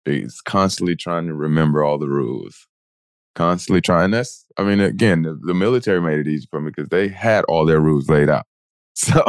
[0.04, 2.66] It's constantly trying to remember all the rules
[3.34, 4.44] constantly trying this.
[4.56, 7.64] I mean, again, the, the military made it easy for me because they had all
[7.64, 8.46] their rules laid out.
[8.94, 9.22] So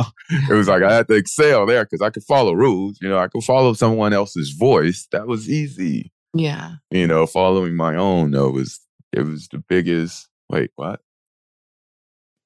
[0.50, 2.98] it was like I had to excel there because I could follow rules.
[3.00, 5.08] You know, I could follow someone else's voice.
[5.14, 6.12] That was easy.
[6.34, 6.74] Yeah.
[6.90, 8.82] You know, following my own though was
[9.14, 10.28] it was the biggest.
[10.50, 11.00] Wait, what?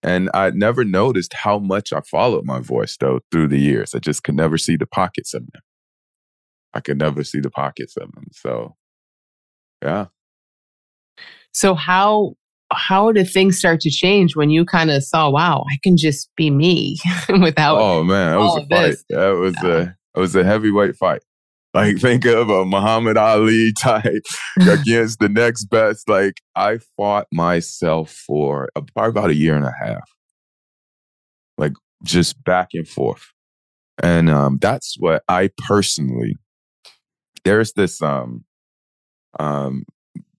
[0.03, 3.95] And I never noticed how much I followed my voice though through the years.
[3.95, 5.63] I just could never see the pockets of them.
[6.75, 8.25] I could never see the pockets of them.
[8.33, 8.75] So,
[9.81, 10.07] yeah.
[11.55, 12.33] So how
[12.73, 16.29] how did things start to change when you kind of saw, wow, I can just
[16.35, 16.97] be me
[17.29, 17.77] without?
[17.79, 18.89] Oh man, that was a fight.
[18.89, 19.05] This.
[19.09, 21.21] That was a it was a heavyweight fight.
[21.73, 24.25] Like think of a Muhammad Ali type
[24.69, 26.09] against the next best.
[26.09, 30.09] Like I fought myself for probably about a year and a half,
[31.57, 33.31] like just back and forth,
[34.03, 36.35] and um, that's what I personally.
[37.45, 38.43] There's this um,
[39.39, 39.85] um,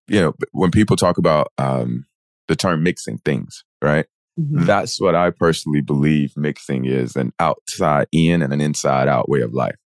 [0.08, 2.06] you know, when people talk about um,
[2.48, 4.06] the term mixing things, right?
[4.38, 4.64] Mm-hmm.
[4.64, 9.40] That's what I personally believe mixing is an outside in and an inside out way
[9.40, 9.76] of life.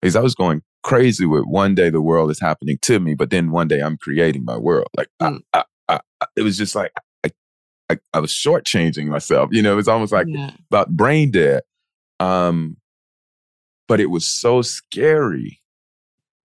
[0.00, 3.30] Because I was going crazy with one day the world is happening to me, but
[3.30, 4.88] then one day I'm creating my world.
[4.96, 5.40] Like mm.
[5.52, 6.90] I, I, I, it was just like
[7.24, 7.30] I,
[7.88, 9.50] I, I, was shortchanging myself.
[9.52, 10.52] You know, it was almost like yeah.
[10.70, 11.62] about brain dead.
[12.18, 12.76] Um,
[13.88, 15.59] but it was so scary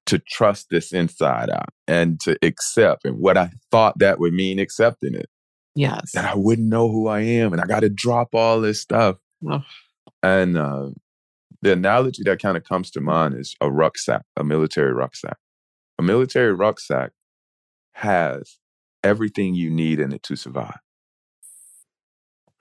[0.06, 4.60] to trust this inside out and to accept and what I thought that would mean
[4.60, 5.30] accepting it.
[5.76, 6.12] Yes.
[6.14, 9.18] That I wouldn't know who I am and I got to drop all this stuff.
[9.48, 9.64] Oh.
[10.24, 10.90] And uh,
[11.62, 15.38] the analogy that kind of comes to mind is a rucksack, a military rucksack.
[15.98, 17.12] A military rucksack
[17.94, 18.58] has
[19.04, 20.80] everything you need in it to survive.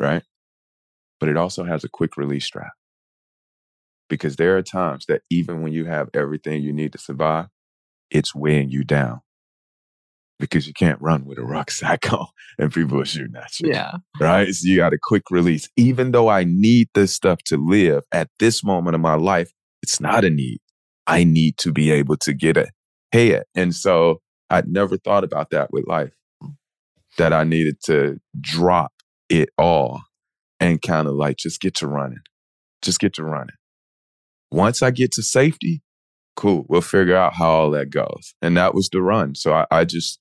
[0.00, 0.22] Right?
[1.20, 2.72] But it also has a quick release strap
[4.14, 7.46] because there are times that even when you have everything you need to survive,
[8.10, 9.20] it's weighing you down
[10.38, 12.26] because you can't run with a rucksack on
[12.58, 13.70] and people are shooting at you.
[13.70, 13.92] Yeah.
[14.20, 14.52] Right.
[14.52, 15.68] So you got a quick release.
[15.76, 19.50] Even though I need this stuff to live at this moment of my life,
[19.82, 20.60] it's not a need.
[21.06, 22.56] I need to be able to get
[23.12, 23.44] ahead.
[23.54, 26.12] And so I'd never thought about that with life,
[27.18, 28.92] that I needed to drop
[29.28, 30.00] it all
[30.60, 32.20] and kind of like just get to running,
[32.82, 33.56] just get to running.
[34.54, 35.82] Once I get to safety,
[36.36, 38.34] cool, we'll figure out how all that goes.
[38.40, 39.34] And that was the run.
[39.34, 40.20] So I, I just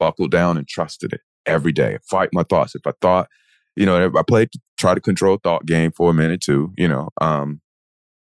[0.00, 1.98] buckled down and trusted it every day.
[2.10, 2.74] Fight my thoughts.
[2.74, 3.28] If I thought,
[3.76, 7.10] you know, I played try to control thought game for a minute too, you know.
[7.20, 7.60] Um,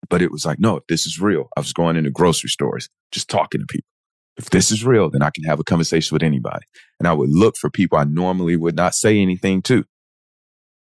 [0.08, 2.88] but it was like, no, if this is real, I was going into grocery stores,
[3.12, 3.86] just talking to people.
[4.36, 6.64] If this is real, then I can have a conversation with anybody.
[6.98, 9.84] And I would look for people I normally would not say anything to.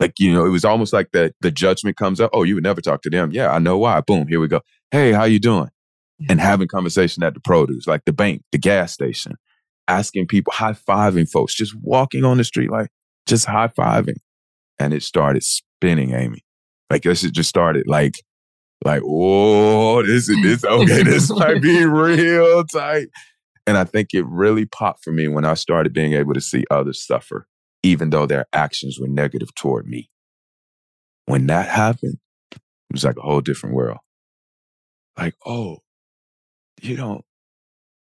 [0.03, 2.29] Like, you know, it was almost like that the judgment comes up.
[2.33, 3.31] Oh, you would never talk to them.
[3.31, 4.01] Yeah, I know why.
[4.01, 4.59] Boom, here we go.
[4.91, 5.69] Hey, how you doing?
[6.27, 9.35] And having conversation at the produce, like the bank, the gas station,
[9.87, 12.89] asking people, high fiving folks, just walking on the street, like
[13.27, 14.17] just high fiving.
[14.77, 16.43] And it started spinning, Amy.
[16.89, 18.15] Like this, it just started like,
[18.83, 23.07] like, oh, this is this okay, this might be real tight.
[23.65, 26.65] And I think it really popped for me when I started being able to see
[26.69, 27.47] others suffer,
[27.83, 30.09] even though their actions were negative toward me.
[31.25, 32.17] When that happened,
[32.51, 32.59] it
[32.91, 33.99] was like a whole different world.
[35.17, 35.79] Like, oh,
[36.81, 37.23] you don't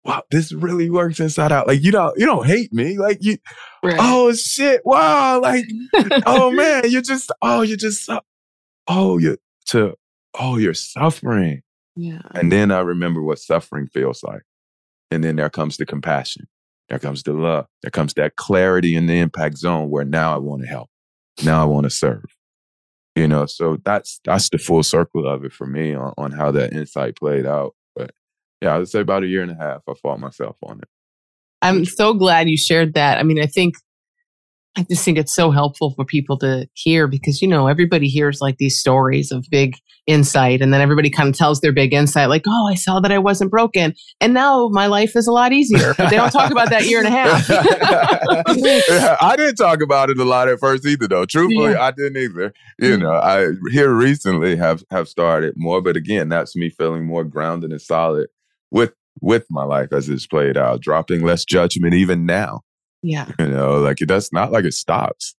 [0.07, 1.67] wow, this really works inside out.
[1.67, 2.97] Like you don't you don't hate me.
[2.97, 3.37] Like you
[3.83, 3.97] right.
[3.99, 5.65] oh shit, wow, like
[6.25, 8.09] oh man, you just oh you just
[8.87, 9.95] oh you to
[10.39, 11.61] oh you're suffering.
[11.95, 12.21] Yeah.
[12.33, 14.43] And then I remember what suffering feels like.
[15.11, 16.47] And then there comes the compassion.
[16.89, 17.67] There comes the love.
[17.81, 20.89] There comes that clarity in the impact zone where now I want to help.
[21.43, 22.25] Now I want to serve.
[23.15, 26.51] You know, so that's that's the full circle of it for me on, on how
[26.51, 28.11] that insight played out But
[28.61, 29.81] yeah, I would say about a year and a half.
[29.89, 30.87] I fought myself on it.
[31.61, 33.17] I'm so glad you shared that.
[33.17, 33.75] I mean, I think
[34.77, 38.39] I just think it's so helpful for people to hear because you know everybody hears
[38.41, 42.29] like these stories of big insight and then everybody kind of tells their big insight
[42.29, 45.51] like oh I saw that I wasn't broken and now my life is a lot
[45.51, 47.49] easier but they don't talk about that year and a half.
[47.49, 51.25] yeah, I didn't talk about it a lot at first either though.
[51.25, 51.81] Truthfully, yeah.
[51.81, 52.53] I didn't either.
[52.79, 53.01] You mm-hmm.
[53.01, 57.71] know, I here recently have have started more, but again, that's me feeling more grounded
[57.71, 58.29] and solid
[58.71, 62.61] with with my life as it's played out, dropping less judgment even now.
[63.01, 63.31] Yeah.
[63.39, 65.35] You know, like it does not like it stops.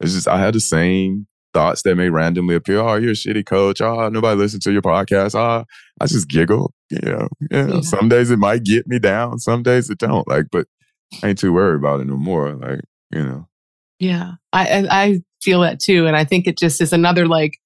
[0.00, 2.78] It's just I had the same thoughts that may randomly appear.
[2.78, 3.80] Oh, you're a shitty coach.
[3.80, 5.34] Oh, nobody listens to your podcast.
[5.34, 5.64] Oh,
[6.00, 6.72] I just giggle.
[6.90, 7.80] You know, you know, yeah.
[7.82, 9.38] some days it might get me down.
[9.38, 10.26] Some days it don't.
[10.26, 10.66] Like, but
[11.22, 12.54] I ain't too worried about it no more.
[12.54, 13.46] Like, you know.
[13.98, 14.32] Yeah.
[14.52, 16.06] I I feel that too.
[16.06, 17.59] And I think it just is another like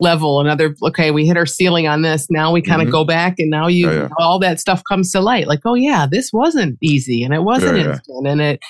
[0.00, 2.92] level another okay we hit our ceiling on this now we kind of mm-hmm.
[2.92, 4.08] go back and now you, oh, yeah.
[4.18, 7.76] all that stuff comes to light like oh yeah this wasn't easy and it wasn't
[7.76, 8.30] yeah, instant yeah.
[8.30, 8.60] and it,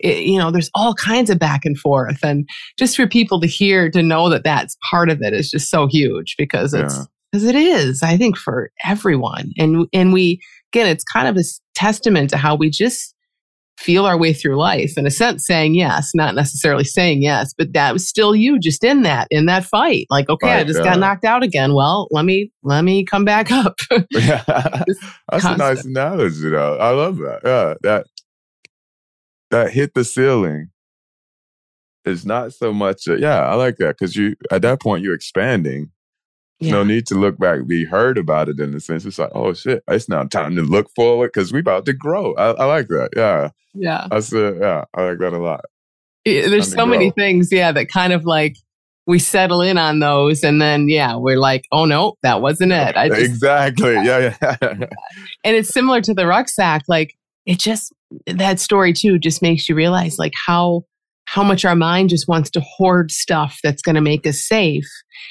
[0.00, 3.46] it, you know there's all kinds of back and forth and just for people to
[3.46, 7.44] hear to know that that's part of it is just so huge because it's because
[7.44, 10.40] it is i think for everyone and and we
[10.72, 13.14] again it's kind of a testament to how we just
[13.78, 14.96] feel our way through life.
[14.96, 18.84] In a sense saying yes not necessarily saying yes but that was still you just
[18.84, 20.06] in that in that fight.
[20.10, 20.92] Like okay right, i just yeah.
[20.92, 21.74] got knocked out again.
[21.74, 23.78] Well let me let me come back up.
[24.10, 24.42] Yeah.
[24.46, 25.54] That's constant.
[25.54, 26.76] a nice analogy though.
[26.78, 27.40] I love that.
[27.44, 28.06] Yeah that
[29.50, 30.70] that hit the ceiling
[32.04, 35.14] is not so much a, yeah i like that because you at that point you're
[35.14, 35.90] expanding
[36.62, 36.72] yeah.
[36.72, 39.04] No need to look back, be heard about it in the sense.
[39.04, 42.34] It's like, oh shit, it's now time to look forward because we're about to grow.
[42.34, 43.10] I, I, like that.
[43.16, 43.50] Yeah.
[43.74, 44.06] Yeah.
[44.10, 45.64] That's uh, yeah, I like that a lot.
[46.24, 48.56] It, there's so many things, yeah, that kind of like
[49.06, 52.96] we settle in on those and then yeah, we're like, oh no, that wasn't it.
[52.96, 53.94] I just, exactly.
[54.04, 54.56] Yeah, yeah.
[54.62, 56.82] and it's similar to the rucksack.
[56.86, 57.92] Like it just
[58.26, 60.84] that story too just makes you realize like how
[61.26, 64.88] how much our mind just wants to hoard stuff that's going to make us safe.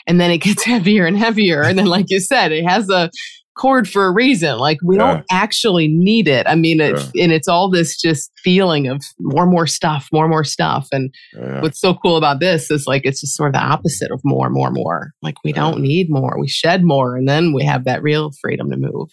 [0.08, 1.62] And then it gets heavier and heavier.
[1.62, 3.10] And then, like you said, it has a
[3.58, 4.58] cord for a reason.
[4.58, 5.13] Like we yeah.
[5.13, 6.47] don't actually need it.
[6.47, 7.23] I mean, it, yeah.
[7.23, 10.88] and it's all this just feeling of more, more stuff, more, more stuff.
[10.91, 11.62] And yeah.
[11.62, 14.49] what's so cool about this is like, it's just sort of the opposite of more,
[14.49, 15.12] more, more.
[15.21, 16.39] Like we don't need more.
[16.39, 17.15] We shed more.
[17.15, 19.10] And then we have that real freedom to move.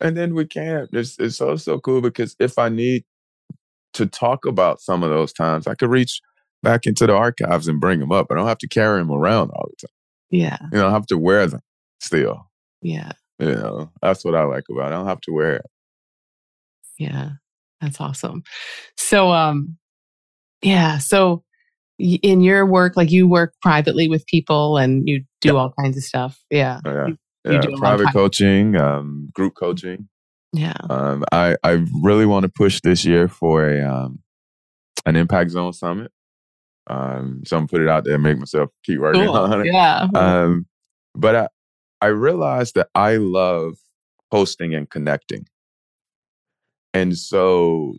[0.00, 0.88] And then we can't.
[0.92, 3.04] It's, it's so, so cool because if I need
[3.98, 5.66] to talk about some of those times.
[5.66, 6.20] I could reach
[6.62, 8.28] back into the archives and bring them up.
[8.30, 9.94] I don't have to carry them around all the time.
[10.30, 10.58] Yeah.
[10.72, 11.60] You know, I have to wear them
[12.00, 12.48] still.
[12.82, 13.12] Yeah.
[13.38, 14.94] You know, that's what I like about it.
[14.94, 15.66] I don't have to wear it.
[16.98, 17.30] Yeah.
[17.80, 18.42] That's awesome.
[18.96, 19.76] So, um,
[20.62, 20.98] yeah.
[20.98, 21.44] So,
[22.00, 26.04] in your work, like you work privately with people and you do all kinds of
[26.04, 26.40] stuff.
[26.50, 26.80] Yeah.
[26.84, 27.06] Oh, yeah.
[27.06, 27.60] You, yeah.
[27.68, 30.08] You Private coaching, um, group coaching.
[30.52, 30.76] Yeah.
[30.88, 34.20] Um, I, I really want to push this year for a um,
[35.06, 36.10] an impact zone summit.
[36.86, 39.36] Um, so I'm put it out there and make myself keep working cool.
[39.36, 39.66] on it.
[39.66, 40.08] Yeah.
[40.14, 40.66] Um,
[41.14, 41.48] but I,
[42.00, 43.74] I realized that I love
[44.30, 45.46] hosting and connecting.
[46.94, 47.96] And so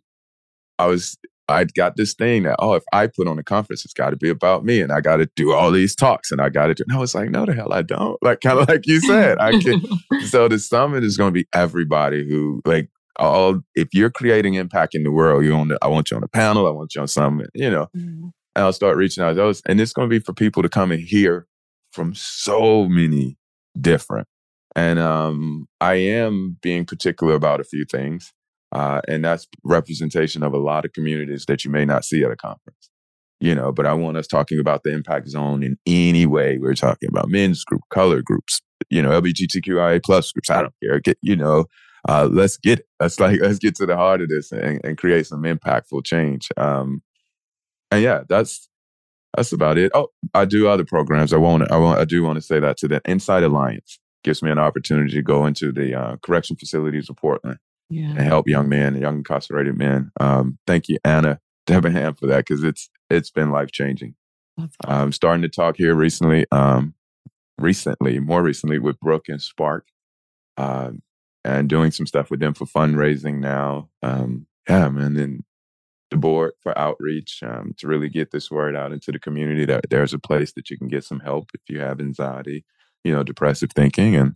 [0.80, 1.18] I was
[1.50, 4.16] I got this thing that, oh, if I put on a conference, it's got to
[4.16, 6.76] be about me and I got to do all these talks and I got to
[6.76, 6.84] do.
[6.88, 8.18] And I was like, no, the hell I don't.
[8.30, 9.82] Like, kind of like you said, I can.
[10.28, 14.94] so the summit is going to be everybody who, like, all, if you're creating impact
[14.94, 17.02] in the world, you on the, I want you on the panel, I want you
[17.02, 18.26] on summit, you know, mm-hmm.
[18.26, 19.62] and I'll start reaching out to those.
[19.66, 21.48] And it's going to be for people to come and hear
[21.92, 23.38] from so many
[23.80, 24.28] different.
[24.76, 28.32] And um, I am being particular about a few things.
[28.72, 32.32] Uh, and that's representation of a lot of communities that you may not see at
[32.32, 32.90] a conference.
[33.42, 36.58] You know, but I want us talking about the impact zone in any way.
[36.58, 40.50] We're talking about men's group, color groups, you know, LGBTQIA plus groups.
[40.50, 41.00] I don't care.
[41.00, 41.66] Get, you know,
[42.08, 42.86] uh, let's get.
[43.00, 46.50] Let's like let's get to the heart of this and, and create some impactful change.
[46.58, 47.02] Um,
[47.92, 48.68] and yeah, that's
[49.38, 49.92] that's about it.
[49.96, 51.32] Oh, I do other programs.
[51.32, 54.44] I want I want I do want to say that to the Inside Alliance gives
[54.44, 57.58] me an opportunity to go into the uh, correction facilities of Portland
[57.90, 58.10] yeah.
[58.10, 60.12] and help young men and young incarcerated men.
[60.20, 64.16] Um, thank you, Anna Debenham, for that because it's it's been life changing.
[64.58, 64.70] Awesome.
[64.84, 66.94] I'm starting to talk here recently, um,
[67.58, 69.88] recently, more recently with Brooke and Spark,
[70.58, 71.02] um,
[71.44, 73.90] and doing some stuff with them for fundraising now.
[74.04, 75.44] Um, yeah, man, and then
[76.12, 79.82] the board for outreach um, to really get this word out into the community that
[79.90, 82.66] there's a place that you can get some help if you have anxiety,
[83.04, 84.36] you know, depressive thinking, and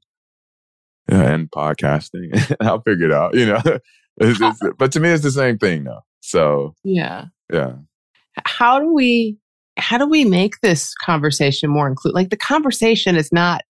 [1.08, 2.56] and podcasting.
[2.62, 3.62] I'll figure it out, you know.
[4.18, 6.04] it's, it's, but to me, it's the same thing now.
[6.22, 7.74] So yeah, yeah.
[8.46, 9.38] How do we
[9.78, 12.16] how do we make this conversation more inclusive?
[12.16, 13.64] Like the conversation is not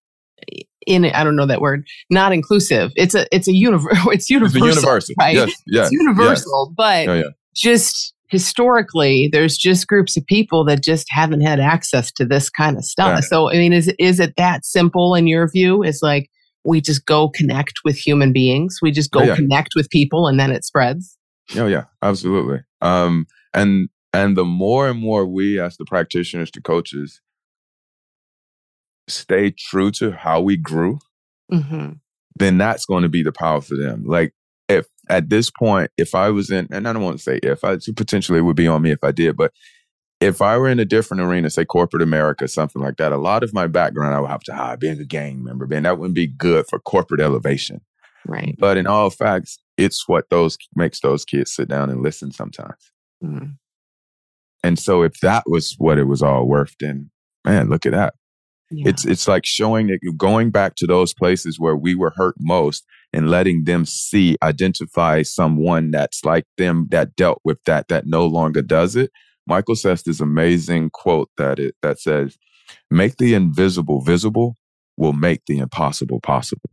[0.85, 2.91] in I don't know that word, not inclusive.
[2.95, 3.97] It's a it's a universe.
[4.07, 5.15] It's universal, it's universal.
[5.19, 5.35] right?
[5.35, 6.75] Yes, yes, it's universal, yes.
[6.77, 7.29] but oh, yeah.
[7.55, 12.77] just historically, there's just groups of people that just haven't had access to this kind
[12.77, 13.15] of stuff.
[13.15, 13.19] Yeah.
[13.21, 15.83] So I mean, is is it that simple in your view?
[15.83, 16.29] Is like
[16.65, 18.79] we just go connect with human beings.
[18.81, 19.35] We just go oh, yeah.
[19.35, 21.17] connect with people and then it spreads.
[21.55, 22.61] Oh yeah, absolutely.
[22.81, 27.21] Um, and and the more and more we as the practitioners to coaches
[29.07, 30.99] stay true to how we grew,
[31.51, 31.93] mm-hmm.
[32.35, 34.05] then that's going to be the power for them.
[34.05, 34.33] Like
[34.69, 37.63] if at this point, if I was in, and I don't want to say if
[37.63, 39.51] I potentially it would be on me if I did, but
[40.23, 43.43] if I were in a different arena, say corporate America, something like that, a lot
[43.43, 46.15] of my background I would have to hide being a gang member, man, that wouldn't
[46.15, 47.81] be good for corporate elevation.
[48.25, 48.55] Right.
[48.57, 52.91] But in all facts, it's what those makes those kids sit down and listen sometimes.
[53.23, 53.57] Mm.
[54.63, 57.11] And so if that was what it was all worth, then
[57.43, 58.13] man, look at that.
[58.71, 58.89] Yeah.
[58.89, 62.85] It's it's like showing that going back to those places where we were hurt most
[63.11, 68.25] and letting them see, identify someone that's like them that dealt with that that no
[68.25, 69.11] longer does it
[69.47, 72.37] Michael says this amazing quote that it that says,
[72.89, 74.57] "Make the invisible visible
[74.97, 76.69] will make the impossible possible."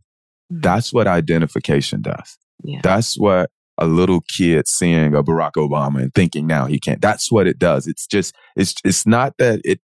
[0.51, 0.61] Mm-hmm.
[0.61, 2.37] That's what identification does.
[2.63, 2.81] Yeah.
[2.83, 7.01] That's what a little kid seeing a Barack Obama and thinking now he can't.
[7.01, 7.87] That's what it does.
[7.87, 9.79] It's just it's it's not that it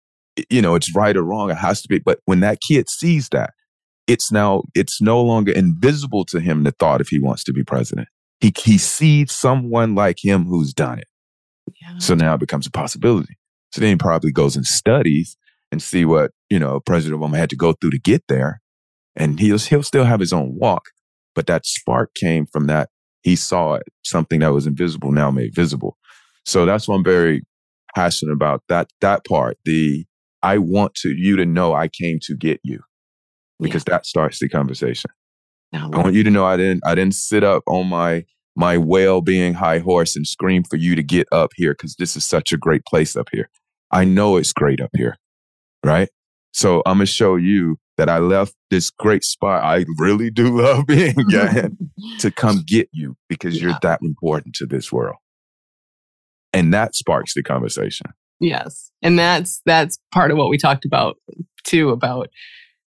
[0.49, 1.51] you know it's right or wrong.
[1.51, 1.99] It has to be.
[1.99, 3.51] But when that kid sees that,
[4.07, 7.65] it's now it's no longer invisible to him the thought if he wants to be
[7.65, 8.09] president.
[8.41, 11.07] He he sees someone like him who's done it.
[11.99, 13.37] So now it becomes a possibility.
[13.73, 15.37] So then he probably goes and studies
[15.71, 18.61] and see what, you know, President Obama had to go through to get there.
[19.17, 20.87] And he'll, he'll still have his own walk.
[21.35, 22.91] But that spark came from that.
[23.23, 25.97] He saw it, something that was invisible now made visible.
[26.45, 27.43] So that's what I'm very
[27.95, 28.63] passionate about.
[28.69, 30.05] That, that part, the,
[30.43, 32.81] I want to, you to know I came to get you
[33.61, 33.95] because yeah.
[33.95, 35.11] that starts the conversation.
[35.95, 38.25] I want you to know I didn't, I didn't sit up on my
[38.55, 42.25] my well-being high horse and scream for you to get up here because this is
[42.25, 43.49] such a great place up here.
[43.91, 45.17] I know it's great up here,
[45.85, 46.09] right?
[46.53, 49.63] So I'm gonna show you that I left this great spot.
[49.65, 51.15] I really do love being
[52.19, 53.69] to come get you because yeah.
[53.69, 55.17] you're that important to this world.
[56.53, 58.07] And that sparks the conversation.
[58.41, 58.91] Yes.
[59.03, 61.17] And that's that's part of what we talked about
[61.65, 62.29] too about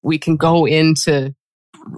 [0.02, 1.34] we can go into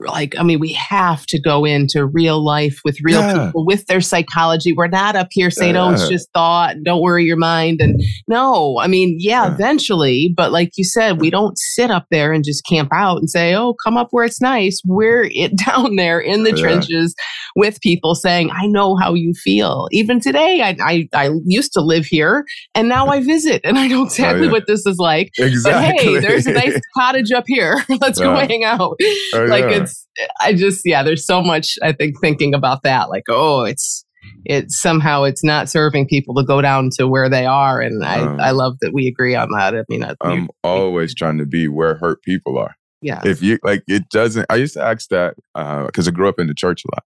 [0.06, 3.46] like i mean we have to go into real life with real yeah.
[3.46, 4.72] people with their psychology.
[4.72, 5.84] We're not up here saying yeah.
[5.84, 7.80] oh it's just thought don't worry your mind.
[7.80, 12.06] And no i mean yeah, yeah, eventually but like you said we don't sit up
[12.10, 14.80] there and just camp out and say oh come up where it's nice.
[14.84, 17.14] We're it down there in the trenches
[17.54, 19.88] with people saying i know how you feel.
[19.92, 23.86] Even today i i, I used to live here and now i visit and i
[23.86, 25.30] know oh, exactly oh, what this is like.
[25.38, 25.92] Exactly.
[25.92, 27.84] but hey there's a nice cottage up here.
[28.00, 28.96] Let's go hang out.
[29.34, 30.06] Oh, like it's
[30.40, 33.08] I just yeah, there's so much I think thinking about that.
[33.10, 34.04] Like, oh, it's
[34.44, 38.20] it somehow it's not serving people to go down to where they are, and I
[38.20, 39.74] um, I love that we agree on that.
[39.74, 42.74] I mean, I, I'm always trying to be where hurt people are.
[43.02, 43.20] Yeah.
[43.24, 44.46] If you like, it doesn't.
[44.50, 47.04] I used to ask that because uh, I grew up in the church a lot,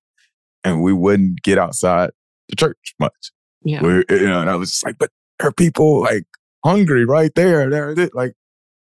[0.64, 2.10] and we wouldn't get outside
[2.48, 3.32] the church much.
[3.62, 3.82] Yeah.
[3.82, 5.10] We're, you know, and I was just like, but
[5.42, 6.24] are people like
[6.64, 7.68] hungry right there.
[7.68, 8.34] There, like,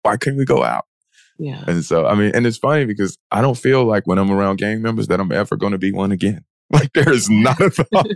[0.02, 0.86] why can't we go out?
[1.38, 1.64] Yeah.
[1.66, 4.56] And so, I mean, and it's funny because I don't feel like when I'm around
[4.56, 6.44] gang members that I'm ever going to be one again.
[6.72, 8.06] Like there is not a thought.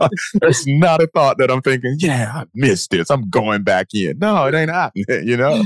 [0.41, 3.11] there's not a thought that I'm thinking, yeah, I missed this.
[3.11, 4.19] I'm going back in.
[4.19, 5.05] No, it ain't happening.
[5.29, 5.62] You know,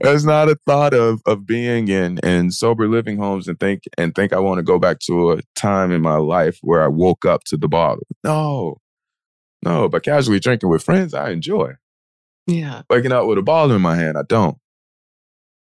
[0.00, 4.14] there's not a thought of of being in in sober living homes and think and
[4.14, 7.24] think I want to go back to a time in my life where I woke
[7.26, 8.06] up to the bottle.
[8.22, 8.76] No,
[9.62, 9.88] no.
[9.88, 11.74] But casually drinking with friends, I enjoy.
[12.46, 12.82] Yeah.
[12.88, 14.56] Waking up with a bottle in my hand, I don't.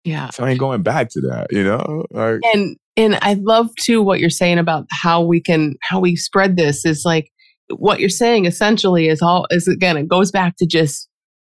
[0.03, 0.29] Yeah.
[0.29, 2.05] So I ain't going back to that, you know?
[2.11, 6.15] Like, and and I love too what you're saying about how we can how we
[6.15, 7.31] spread this is like
[7.75, 11.07] what you're saying essentially is all is again it goes back to just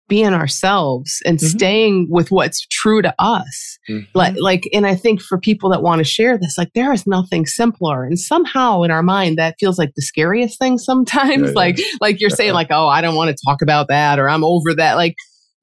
[0.07, 1.47] being ourselves and mm-hmm.
[1.47, 4.05] staying with what's true to us mm-hmm.
[4.13, 7.07] like like and i think for people that want to share this like there is
[7.07, 11.47] nothing simpler and somehow in our mind that feels like the scariest thing sometimes yeah,
[11.47, 11.51] yeah.
[11.53, 14.43] like like you're saying like oh i don't want to talk about that or i'm
[14.43, 15.15] over that like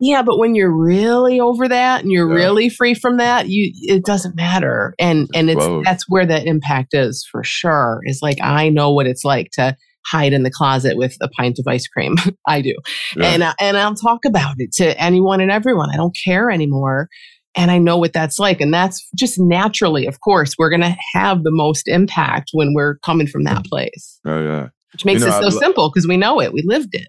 [0.02, 2.34] yeah, but when you're really over that and you're yeah.
[2.34, 4.94] really free from that, you it doesn't matter.
[4.98, 5.84] And and it's Whoa.
[5.84, 8.00] that's where the impact is for sure.
[8.04, 11.60] Is like I know what it's like to hide in the closet with a pint
[11.60, 12.16] of ice cream.
[12.48, 12.74] I do.
[13.16, 13.26] Yeah.
[13.26, 15.90] And uh, and I'll talk about it to anyone and everyone.
[15.92, 17.08] I don't care anymore.
[17.54, 18.60] And I know what that's like.
[18.60, 22.96] And that's just naturally, of course, we're going to have the most impact when we're
[23.04, 24.18] coming from that place.
[24.26, 24.68] Oh, yeah.
[24.94, 26.54] Which makes you know, it so simple because we know it.
[26.54, 27.08] We lived it.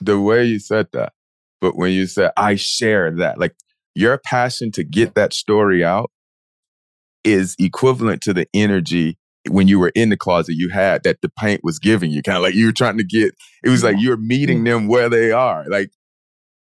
[0.00, 1.12] The way you said that,
[1.64, 3.54] but when you said, I share that, like
[3.94, 6.10] your passion to get that story out
[7.24, 9.16] is equivalent to the energy
[9.48, 12.20] when you were in the closet you had that the paint was giving you.
[12.20, 14.66] Kind of like you were trying to get, it was like you're meeting mm.
[14.66, 15.64] them where they are.
[15.66, 15.90] Like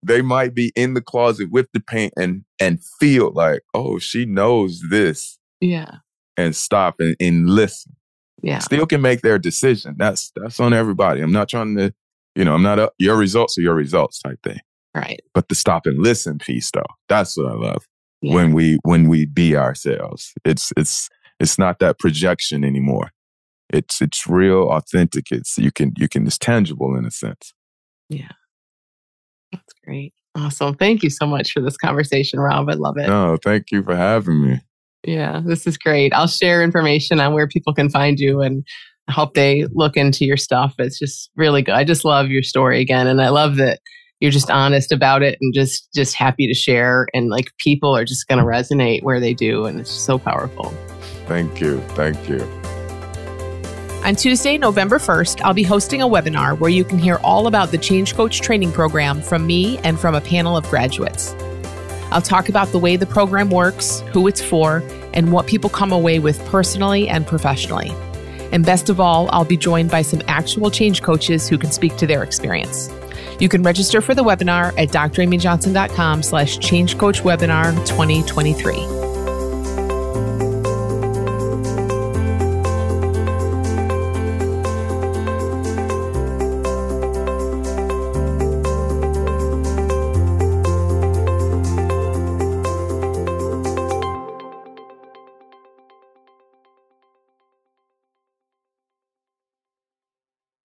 [0.04, 4.24] they might be in the closet with the paint and and feel like, oh, she
[4.24, 5.36] knows this.
[5.60, 5.96] Yeah.
[6.36, 7.96] And stop and, and listen.
[8.40, 8.60] Yeah.
[8.60, 9.96] Still can make their decision.
[9.98, 11.22] That's that's on everybody.
[11.22, 11.92] I'm not trying to,
[12.36, 14.60] you know, I'm not a, your results are your results type thing.
[14.94, 15.20] Right.
[15.34, 17.86] But the stop and listen piece though, that's what I love.
[18.20, 18.34] Yeah.
[18.34, 20.32] When we when we be ourselves.
[20.44, 21.08] It's it's
[21.40, 23.10] it's not that projection anymore.
[23.70, 25.32] It's it's real authentic.
[25.32, 27.54] It's you can you can it's tangible in a sense.
[28.08, 28.32] Yeah.
[29.50, 30.14] That's great.
[30.34, 30.74] Awesome.
[30.74, 32.70] Thank you so much for this conversation, Rob.
[32.70, 33.06] I love it.
[33.06, 34.60] No, thank you for having me.
[35.04, 36.14] Yeah, this is great.
[36.14, 38.64] I'll share information on where people can find you and
[39.08, 40.74] I hope they look into your stuff.
[40.78, 41.74] It's just really good.
[41.74, 43.06] I just love your story again.
[43.06, 43.80] And I love that
[44.22, 48.04] you're just honest about it and just just happy to share and like people are
[48.04, 50.72] just going to resonate where they do and it's so powerful
[51.26, 52.40] thank you thank you
[54.04, 57.70] on Tuesday, November 1st, I'll be hosting a webinar where you can hear all about
[57.70, 61.36] the Change Coach training program from me and from a panel of graduates.
[62.10, 64.82] I'll talk about the way the program works, who it's for,
[65.14, 67.92] and what people come away with personally and professionally.
[68.50, 71.96] And best of all, I'll be joined by some actual change coaches who can speak
[71.98, 72.90] to their experience.
[73.42, 78.74] You can register for the webinar at dramyjohnson.com slash changecoachwebinar 2023.